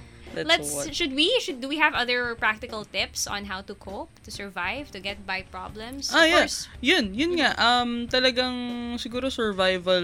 Let's, 0.45 0.69
Let's 0.69 0.75
what- 0.75 0.93
should 0.93 1.13
we 1.13 1.31
should 1.39 1.57
do 1.57 1.67
we 1.67 1.79
have 1.79 1.95
other 1.95 2.35
practical 2.35 2.83
tips 2.83 3.25
on 3.25 3.45
how 3.47 3.61
to 3.63 3.73
cope, 3.73 4.11
to 4.21 4.29
survive, 4.29 4.91
to 4.91 4.99
get 4.99 5.25
by 5.25 5.41
problems? 5.41 6.11
Ah, 6.11 6.21
of 6.21 6.27
yeah. 6.27 6.35
course. 6.43 6.67
Yun, 6.83 7.15
yun 7.15 7.39
nga. 7.39 7.55
Um, 7.55 8.05
talagang 8.05 8.53
siguro 8.99 9.31
survival 9.31 10.03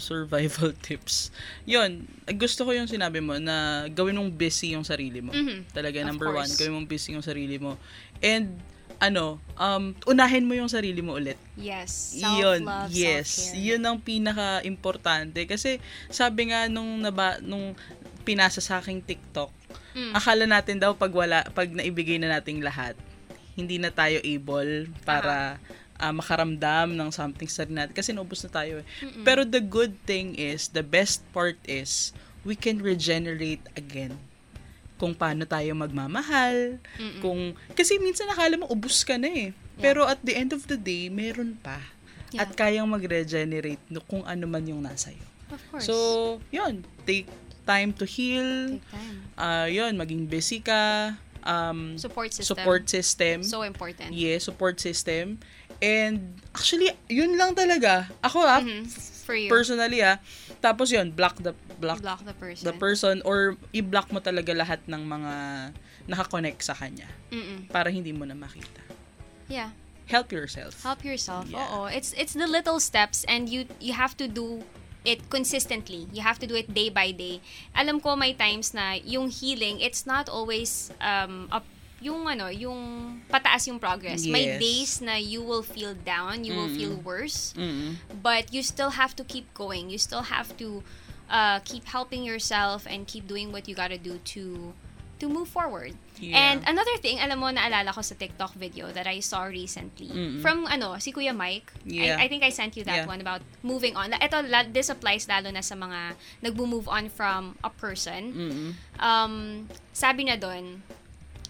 survival 0.00 0.72
tips. 0.86 1.30
Yun, 1.62 2.08
gusto 2.34 2.64
ko 2.64 2.72
yung 2.72 2.88
sinabi 2.88 3.20
mo 3.20 3.36
na 3.36 3.86
gawin 3.88 4.16
mong 4.16 4.32
busy 4.32 4.72
yung 4.72 4.82
sarili 4.82 5.20
mo. 5.20 5.30
Mhm. 5.30 5.68
Talaga, 5.70 6.00
Of 6.02 6.08
number 6.08 6.32
one, 6.32 6.48
course. 6.48 6.56
gawin 6.56 6.72
mong 6.74 6.88
busy 6.88 7.12
yung 7.14 7.22
sarili 7.22 7.60
mo. 7.60 7.76
And, 8.18 8.58
ano, 8.98 9.38
um, 9.54 9.94
unahin 10.10 10.42
mo 10.42 10.58
yung 10.58 10.66
sarili 10.66 10.98
mo 10.98 11.14
ulit. 11.14 11.38
Yes. 11.54 12.18
Yun, 12.18 12.66
Self-love, 12.66 12.90
yes. 12.90 13.28
self-care. 13.30 13.62
Yun 13.62 13.82
ang 13.86 13.98
pinaka-importante. 14.02 15.40
Kasi, 15.46 15.78
sabi 16.08 16.50
nga 16.50 16.66
nung, 16.66 16.98
naba, 16.98 17.38
nung 17.38 17.78
pinasa 18.26 18.58
sa 18.58 18.82
aking 18.82 19.00
TikTok, 19.00 19.54
Mm. 19.96 20.12
akala 20.14 20.44
natin 20.46 20.76
daw 20.78 20.94
pag 20.94 21.10
wala, 21.10 21.42
pag 21.50 21.68
naibigay 21.72 22.16
na 22.20 22.38
nating 22.38 22.62
lahat, 22.62 22.94
hindi 23.58 23.76
na 23.76 23.90
tayo 23.90 24.22
able 24.22 24.86
para 25.02 25.58
ah, 25.98 26.14
makaramdam 26.14 26.94
ng 26.94 27.10
something 27.10 27.50
sa 27.50 27.66
natin. 27.66 27.90
Kasi 27.90 28.14
naubos 28.14 28.46
na 28.46 28.50
tayo 28.54 28.80
eh. 28.80 28.86
Mm-mm. 29.02 29.26
Pero 29.26 29.42
the 29.42 29.58
good 29.58 29.98
thing 30.06 30.38
is, 30.38 30.70
the 30.70 30.86
best 30.86 31.26
part 31.34 31.58
is, 31.66 32.14
we 32.46 32.54
can 32.54 32.78
regenerate 32.78 33.62
again 33.74 34.14
kung 34.98 35.14
paano 35.14 35.46
tayo 35.46 35.74
magmamahal, 35.78 36.78
Mm-mm. 36.98 37.22
kung 37.22 37.40
kasi 37.74 37.98
minsan 38.02 38.26
nakala 38.26 38.58
mo 38.58 38.66
ubus 38.70 39.06
ka 39.06 39.14
na 39.14 39.30
eh. 39.30 39.50
Pero 39.78 40.02
at 40.06 40.18
the 40.26 40.34
end 40.34 40.50
of 40.50 40.66
the 40.66 40.74
day, 40.74 41.06
meron 41.06 41.54
pa. 41.62 41.78
Yeah. 42.34 42.44
At 42.44 42.58
kayang 42.58 42.90
mag-regenerate 42.90 43.80
no, 43.88 44.02
kung 44.02 44.26
ano 44.26 44.44
man 44.50 44.66
yung 44.66 44.82
nasa 44.82 45.14
iyo. 45.14 45.26
Of 45.48 45.62
course. 45.70 45.86
So, 45.86 45.94
yun, 46.52 46.84
take 47.08 47.30
time 47.68 47.92
to 47.92 48.08
heal. 48.08 48.80
Take 48.80 48.88
time. 48.88 49.16
Ah, 49.36 49.68
yun, 49.68 49.92
maging 49.94 50.24
busy 50.24 50.64
ka. 50.64 51.12
Um, 51.44 51.94
Support 51.96 52.32
system. 52.34 52.48
support 52.50 52.82
system. 52.88 53.36
So 53.44 53.60
important. 53.62 54.10
yeah, 54.10 54.40
support 54.40 54.80
system. 54.80 55.38
And 55.78 56.34
actually, 56.50 56.90
yun 57.06 57.36
lang 57.36 57.52
talaga. 57.54 58.08
Ako 58.20 58.40
ah, 58.42 58.58
Mhm. 58.58 58.88
For 59.22 59.36
you. 59.36 59.52
personally 59.52 60.00
ah, 60.00 60.16
tapos 60.58 60.88
yun, 60.88 61.12
block 61.12 61.36
the 61.38 61.52
block 61.76 62.00
Block 62.00 62.24
the 62.24 62.32
person. 62.34 62.64
the 62.64 62.72
person 62.74 63.14
or 63.22 63.54
i-block 63.70 64.08
mo 64.08 64.18
talaga 64.18 64.56
lahat 64.56 64.80
ng 64.88 65.04
mga 65.04 65.32
nakakonect 66.08 66.64
sa 66.64 66.72
kanya 66.72 67.04
Mm-mm. 67.28 67.68
para 67.68 67.92
hindi 67.92 68.10
mo 68.10 68.24
na 68.24 68.32
makita. 68.32 68.80
Yeah. 69.46 69.76
Help 70.08 70.32
yourself. 70.32 70.80
Help 70.80 71.04
yourself. 71.04 71.44
Yeah. 71.46 71.60
Oo. 71.60 71.84
It's 71.86 72.16
it's 72.16 72.32
the 72.32 72.48
little 72.48 72.80
steps 72.80 73.28
and 73.28 73.46
you 73.46 73.68
you 73.78 73.92
have 73.92 74.16
to 74.16 74.24
do 74.24 74.64
it 75.04 75.30
consistently. 75.30 76.06
You 76.12 76.22
have 76.22 76.38
to 76.40 76.46
do 76.46 76.54
it 76.54 76.74
day 76.74 76.88
by 76.90 77.12
day. 77.12 77.40
Alam 77.74 78.00
ko 78.00 78.16
may 78.16 78.34
times 78.34 78.74
na 78.74 78.94
yung 78.98 79.30
healing, 79.30 79.80
it's 79.80 80.06
not 80.06 80.28
always 80.28 80.90
um 81.00 81.48
up 81.50 81.64
yung 81.98 82.26
ano, 82.30 82.46
yung 82.46 82.78
pataas 83.26 83.66
yung 83.66 83.78
progress. 83.82 84.22
May 84.22 84.46
Yes. 84.46 84.60
days 84.62 84.92
na 85.02 85.18
you 85.18 85.42
will 85.42 85.66
feel 85.66 85.98
down, 85.98 86.46
you 86.46 86.54
will 86.54 86.70
feel 86.70 86.94
worse, 86.94 87.50
Mm. 87.58 87.98
but 88.22 88.54
you 88.54 88.62
still 88.62 88.94
have 88.94 89.18
to 89.18 89.26
keep 89.26 89.50
going. 89.54 89.90
You 89.90 89.98
still 89.98 90.30
have 90.30 90.54
to 90.62 90.82
uh, 91.28 91.58
keep 91.66 91.84
helping 91.90 92.22
yourself 92.22 92.86
and 92.86 93.04
keep 93.06 93.26
doing 93.26 93.50
what 93.50 93.66
you 93.68 93.74
gotta 93.74 93.98
do 93.98 94.16
to 94.38 94.72
to 95.18 95.28
move 95.28 95.48
forward. 95.48 95.94
Yeah. 96.18 96.34
And 96.34 96.62
another 96.66 96.96
thing, 96.98 97.18
alam 97.18 97.38
mo, 97.38 97.46
naalala 97.50 97.94
ko 97.94 98.02
sa 98.02 98.14
TikTok 98.14 98.54
video 98.54 98.90
that 98.90 99.06
I 99.06 99.20
saw 99.20 99.46
recently 99.46 100.10
Mm-mm. 100.10 100.42
from 100.42 100.66
ano, 100.66 100.98
si 100.98 101.12
Kuya 101.12 101.34
Mike. 101.34 101.70
Yeah. 101.86 102.18
I, 102.18 102.24
I 102.24 102.28
think 102.28 102.42
I 102.42 102.50
sent 102.50 102.76
you 102.76 102.82
that 102.84 103.04
Yeah. 103.04 103.06
one 103.06 103.20
about 103.20 103.42
moving 103.62 103.94
on. 103.94 104.14
Ito, 104.14 104.46
this 104.74 104.90
applies 104.90 105.28
lalo 105.28 105.50
na 105.50 105.62
sa 105.62 105.74
mga 105.74 106.18
nagbo-move 106.42 106.88
on 106.88 107.08
from 107.08 107.54
a 107.62 107.70
person. 107.70 108.22
Mm. 108.34 108.70
Um, 108.98 109.34
sabi 109.92 110.26
na 110.26 110.34
doon, 110.34 110.82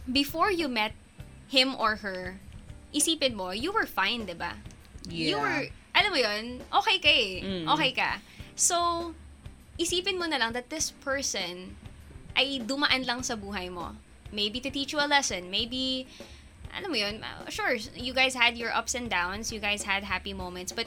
before 0.05 0.53
you 0.53 0.69
met 0.69 0.93
him 1.49 1.73
or 1.77 2.05
her, 2.05 2.37
isipin 2.93 3.35
mo, 3.35 3.51
you 3.57 3.73
were 3.73 3.89
fine, 3.89 4.25
di 4.29 4.37
ba? 4.37 4.57
Yeah. 5.09 5.33
You 5.33 5.37
were, 5.41 5.63
alam 5.97 6.11
mo 6.13 6.19
yun, 6.21 6.45
okay 6.85 6.97
ka 7.01 7.09
eh. 7.09 7.41
Mm. 7.41 7.65
Okay 7.73 7.93
ka. 7.97 8.21
So, 8.53 9.13
isipin 9.81 10.19
mo 10.19 10.27
na 10.29 10.37
lang 10.37 10.53
that 10.53 10.69
this 10.69 10.93
person 11.01 11.77
ay 12.39 12.63
dumaan 12.63 13.03
lang 13.03 13.27
sa 13.27 13.35
buhay 13.35 13.67
mo. 13.67 13.99
Maybe 14.31 14.63
to 14.63 14.71
teach 14.71 14.95
you 14.95 15.03
a 15.03 15.11
lesson. 15.11 15.51
Maybe, 15.51 16.07
alam 16.71 16.95
mo 16.95 16.97
yun, 16.97 17.27
uh, 17.27 17.51
sure, 17.51 17.75
you 17.99 18.15
guys 18.15 18.39
had 18.39 18.55
your 18.55 18.71
ups 18.71 18.95
and 18.95 19.11
downs. 19.11 19.51
You 19.51 19.59
guys 19.59 19.83
had 19.83 20.07
happy 20.07 20.31
moments. 20.31 20.71
But, 20.71 20.87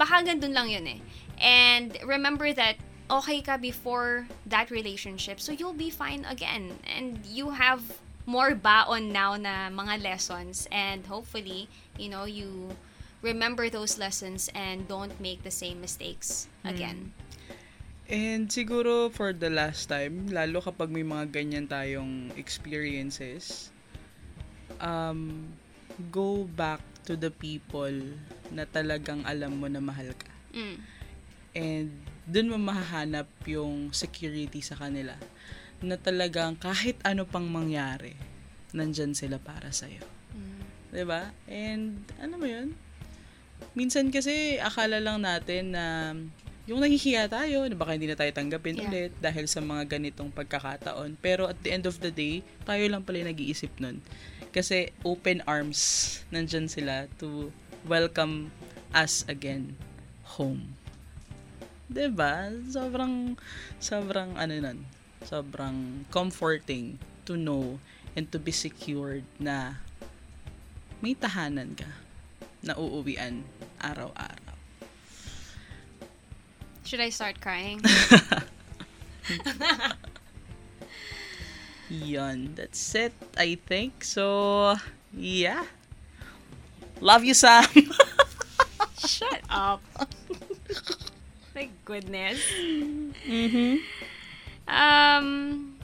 baka 0.00 0.24
gandun 0.24 0.56
lang 0.56 0.72
yun 0.72 0.86
eh. 0.88 1.00
And 1.36 1.98
remember 2.00 2.56
that 2.56 2.80
okay 3.10 3.44
ka 3.44 3.60
before 3.60 4.32
that 4.48 4.72
relationship. 4.72 5.44
So, 5.44 5.52
you'll 5.52 5.76
be 5.76 5.92
fine 5.92 6.24
again. 6.24 6.80
And 6.88 7.20
you 7.28 7.52
have 7.52 8.00
more 8.24 8.56
baon 8.56 9.12
now 9.12 9.36
na 9.36 9.68
mga 9.68 10.00
lessons. 10.00 10.64
And 10.72 11.04
hopefully, 11.04 11.68
you 12.00 12.08
know, 12.08 12.24
you 12.24 12.72
remember 13.20 13.68
those 13.68 13.98
lessons 13.98 14.48
and 14.54 14.86
don't 14.86 15.20
make 15.20 15.42
the 15.42 15.50
same 15.50 15.80
mistakes 15.80 16.46
again. 16.64 17.12
And 18.08 18.48
siguro 18.48 19.12
for 19.12 19.36
the 19.36 19.52
last 19.52 19.92
time, 19.92 20.32
lalo 20.32 20.64
kapag 20.64 20.88
may 20.88 21.04
mga 21.04 21.28
ganyan 21.28 21.68
tayong 21.68 22.32
experiences, 22.40 23.68
um, 24.80 25.52
go 26.08 26.48
back 26.56 26.80
to 27.04 27.20
the 27.20 27.28
people 27.28 27.92
na 28.48 28.64
talagang 28.64 29.20
alam 29.28 29.60
mo 29.60 29.68
na 29.68 29.84
mahal 29.84 30.08
ka. 30.16 30.32
Mm. 30.56 30.76
And 31.52 31.88
dun 32.24 32.48
mo 32.48 32.56
mahahanap 32.56 33.28
yung 33.44 33.92
security 33.92 34.64
sa 34.64 34.76
kanila 34.76 35.12
na 35.84 36.00
talagang 36.00 36.56
kahit 36.56 36.96
ano 37.04 37.28
pang 37.28 37.44
mangyari, 37.44 38.16
nandyan 38.72 39.12
sila 39.12 39.36
para 39.36 39.68
sa'yo. 39.68 40.00
Mm. 40.32 41.04
ba? 41.04 41.28
And 41.44 42.08
ano 42.24 42.40
mo 42.40 42.48
'yun? 42.48 42.72
Minsan 43.76 44.08
kasi 44.08 44.56
akala 44.56 44.96
lang 44.96 45.28
natin 45.28 45.76
na 45.76 46.14
yung 46.68 46.84
nahihiya 46.84 47.32
tayo, 47.32 47.64
na 47.64 47.72
baka 47.72 47.96
hindi 47.96 48.04
na 48.04 48.12
tayo 48.12 48.28
tanggapin 48.28 48.76
Yeah. 48.76 48.84
ulit 48.84 49.12
dahil 49.24 49.48
sa 49.48 49.64
mga 49.64 49.88
ganitong 49.88 50.28
pagkakataon. 50.28 51.16
Pero 51.24 51.48
at 51.48 51.56
the 51.64 51.72
end 51.72 51.88
of 51.88 51.96
the 52.04 52.12
day, 52.12 52.44
tayo 52.68 52.84
lang 52.92 53.00
pala 53.00 53.24
yung 53.24 53.32
nag-iisip 53.32 53.72
nun. 53.80 54.04
Kasi 54.52 54.92
open 55.00 55.40
arms, 55.48 56.20
nandyan 56.28 56.68
sila 56.68 57.08
to 57.16 57.48
welcome 57.88 58.52
us 58.92 59.24
again 59.32 59.80
home. 60.36 60.76
ba? 61.88 62.52
Sobrang, 62.68 63.40
sobrang 63.80 64.36
ano 64.36 64.54
nun, 64.60 64.78
sobrang 65.24 66.04
comforting 66.12 67.00
to 67.24 67.40
know 67.40 67.80
and 68.12 68.28
to 68.28 68.36
be 68.36 68.52
secured 68.52 69.24
na 69.40 69.80
may 71.00 71.16
tahanan 71.16 71.72
ka 71.72 71.88
na 72.60 72.76
uuwian 72.76 73.40
araw-araw. 73.80 74.47
Should 76.88 77.00
I 77.00 77.10
start 77.10 77.38
crying? 77.42 77.84
Yun, 81.90 82.54
that's 82.56 82.94
it, 82.94 83.12
I 83.36 83.56
think. 83.66 84.02
So, 84.02 84.74
yeah. 85.12 85.66
Love 87.02 87.24
you, 87.24 87.34
Sam. 87.34 87.68
Shut 89.04 89.42
up. 89.50 89.82
My 91.54 91.68
goodness. 91.84 92.40
mm-hmm. 92.56 93.84
Um. 94.66 95.76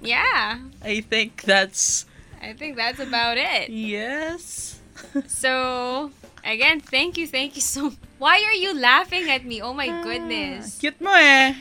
Yeah, 0.00 0.60
I 0.80 1.00
think 1.00 1.42
that's 1.42 2.06
I 2.40 2.52
think 2.52 2.76
that's 2.76 3.00
about 3.00 3.36
it. 3.36 3.68
yes. 3.68 4.78
So, 5.26 6.12
again, 6.44 6.78
thank 6.78 7.18
you, 7.18 7.26
thank 7.26 7.56
you 7.56 7.62
so 7.62 7.92
Why 8.20 8.44
are 8.44 8.52
you 8.52 8.76
laughing 8.76 9.32
at 9.32 9.48
me? 9.48 9.64
Oh 9.64 9.72
my 9.72 9.88
goodness. 10.04 10.76
Cute 10.76 11.00
mo 11.00 11.08
eh. 11.16 11.56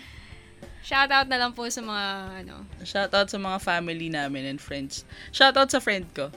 Shout 0.83 1.07
out 1.07 1.31
na 1.31 1.39
lang 1.39 1.55
po 1.55 1.63
sa 1.71 1.79
mga 1.79 2.07
ano. 2.43 2.67
Shout 2.83 3.15
out 3.15 3.31
sa 3.31 3.39
mga 3.39 3.63
family 3.63 4.11
namin 4.11 4.43
and 4.43 4.59
friends. 4.59 5.07
Shout 5.31 5.55
out 5.55 5.71
sa 5.71 5.79
friend 5.79 6.03
ko, 6.11 6.27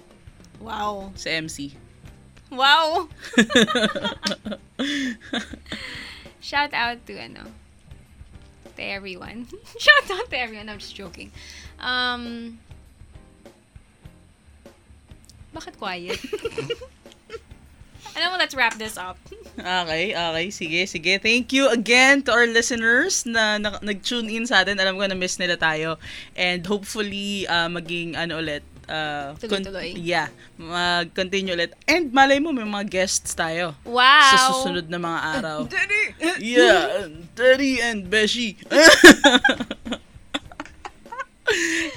Wow. 0.63 1.11
sa 1.19 1.27
MC. 1.35 1.75
Wow. 2.55 3.11
Shout 6.39 6.71
out 6.71 7.03
to 7.11 7.19
ano. 7.19 7.51
To 8.79 8.83
everyone. 8.83 9.51
Shout 9.83 10.07
out 10.07 10.31
to 10.31 10.39
everyone. 10.39 10.71
I'm 10.71 10.79
just 10.79 10.95
joking. 10.95 11.35
Um 11.83 12.63
Bakit 15.51 15.83
quiet? 15.83 16.23
Alam 18.13 18.29
mo, 18.29 18.37
let's 18.37 18.53
wrap 18.53 18.77
this 18.77 19.01
up. 19.01 19.17
Okay, 19.57 20.13
okay. 20.13 20.47
Sige, 20.49 20.85
sige. 20.85 21.17
Thank 21.17 21.53
you 21.53 21.69
again 21.69 22.21
to 22.25 22.31
our 22.33 22.45
listeners 22.45 23.25
na, 23.25 23.57
na 23.57 23.81
nag-tune 23.81 24.29
in 24.29 24.45
sa 24.45 24.61
atin. 24.65 24.77
Alam 24.77 25.01
ko 25.01 25.05
na 25.09 25.17
miss 25.17 25.41
nila 25.41 25.57
tayo. 25.57 25.97
And 26.37 26.61
hopefully, 26.65 27.49
uh, 27.49 27.69
maging 27.73 28.17
ano 28.17 28.41
ulit. 28.41 28.65
Uh, 28.85 29.33
Tuloy-tuloy. 29.41 29.97
yeah, 29.97 30.29
mag-continue 30.61 31.57
ulit. 31.57 31.73
And 31.89 32.13
malay 32.13 32.37
mo, 32.43 32.53
may 32.53 32.67
mga 32.67 32.91
guests 32.93 33.33
tayo. 33.33 33.73
Wow. 33.89 34.29
Sa 34.29 34.37
susunod 34.53 34.93
na 34.93 34.99
mga 35.01 35.21
araw. 35.39 35.59
yeah, 36.37 37.09
Teddy 37.33 37.81
and 37.81 38.13
Beshi. 38.13 38.61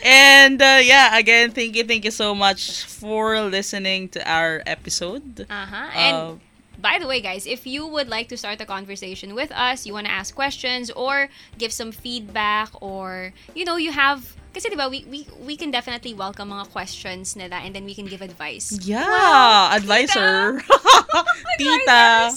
and 0.04 0.62
uh, 0.62 0.80
yeah, 0.82 1.18
again, 1.18 1.52
thank 1.52 1.76
you, 1.76 1.84
thank 1.84 2.06
you 2.06 2.12
so 2.12 2.36
much 2.36 2.84
for 2.84 3.42
listening 3.42 4.10
to 4.10 4.20
our 4.30 4.62
episode. 4.66 5.46
Uh-huh. 5.50 5.90
And 5.96 6.16
Uh, 6.16 6.34
by 6.82 7.00
the 7.00 7.08
way, 7.08 7.22
guys, 7.22 7.48
if 7.48 7.66
you 7.66 7.88
would 7.88 8.10
like 8.10 8.28
to 8.30 8.38
start 8.38 8.60
a 8.62 8.66
conversation 8.66 9.34
with 9.34 9.52
us, 9.52 9.86
you 9.86 9.94
want 9.94 10.08
to 10.08 10.12
ask 10.12 10.36
questions 10.36 10.92
or 10.92 11.30
give 11.58 11.72
some 11.72 11.92
feedback 11.92 12.70
or, 12.82 13.34
you 13.56 13.66
know, 13.66 13.78
you 13.78 13.92
have... 13.92 14.36
Kasi 14.56 14.72
diba, 14.72 14.88
we, 14.88 15.04
we, 15.12 15.28
we 15.44 15.60
can 15.60 15.68
definitely 15.68 16.14
welcome 16.16 16.48
mga 16.48 16.72
questions 16.72 17.36
nila 17.36 17.60
and 17.60 17.76
then 17.76 17.84
we 17.84 17.94
can 17.94 18.06
give 18.08 18.22
advice. 18.24 18.72
Yeah, 18.88 19.76
advisor. 19.76 20.64
Tita. 21.60 22.32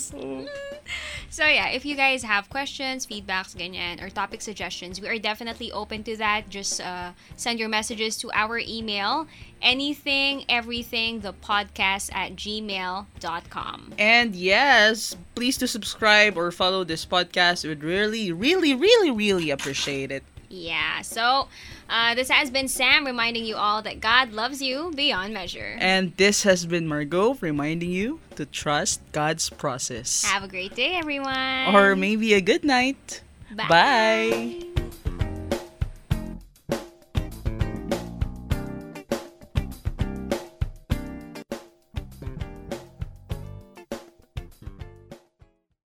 So 1.30 1.46
yeah, 1.46 1.68
if 1.68 1.86
you 1.86 1.94
guys 1.94 2.24
have 2.24 2.50
questions, 2.50 3.06
feedbacks, 3.06 3.54
ganyan, 3.54 4.02
or 4.02 4.10
topic 4.10 4.42
suggestions, 4.42 5.00
we 5.00 5.06
are 5.06 5.20
definitely 5.20 5.70
open 5.70 6.02
to 6.10 6.16
that. 6.16 6.50
Just 6.50 6.80
uh, 6.80 7.12
send 7.36 7.60
your 7.60 7.68
messages 7.68 8.16
to 8.18 8.32
our 8.34 8.58
email, 8.58 9.28
anything, 9.62 10.42
everything, 10.48 11.20
the 11.20 11.32
podcast 11.32 12.12
at 12.12 12.34
gmail.com. 12.34 13.94
And 13.96 14.34
yes, 14.34 15.14
please 15.36 15.56
to 15.58 15.68
subscribe 15.68 16.36
or 16.36 16.50
follow 16.50 16.82
this 16.82 17.06
podcast. 17.06 17.62
We'd 17.62 17.84
really, 17.84 18.32
really, 18.32 18.74
really, 18.74 19.12
really 19.12 19.50
appreciate 19.50 20.10
it. 20.10 20.24
Yeah, 20.48 21.02
so 21.02 21.48
uh, 21.88 22.14
this 22.14 22.28
has 22.28 22.50
been 22.50 22.68
Sam 22.68 23.06
reminding 23.06 23.44
you 23.44 23.56
all 23.56 23.82
that 23.82 24.00
God 24.00 24.32
loves 24.32 24.60
you 24.60 24.92
beyond 24.94 25.34
measure. 25.34 25.76
And 25.78 26.16
this 26.16 26.42
has 26.42 26.66
been 26.66 26.86
Margot 26.86 27.34
reminding 27.40 27.90
you 27.90 28.20
to 28.36 28.44
trust 28.46 29.00
God's 29.12 29.50
process. 29.50 30.24
Have 30.24 30.44
a 30.44 30.48
great 30.48 30.74
day, 30.74 30.96
everyone. 30.96 31.74
Or 31.74 31.96
maybe 31.96 32.34
a 32.34 32.40
good 32.40 32.64
night. 32.64 33.22
Bye. 33.56 33.66
Bye. 33.68 34.87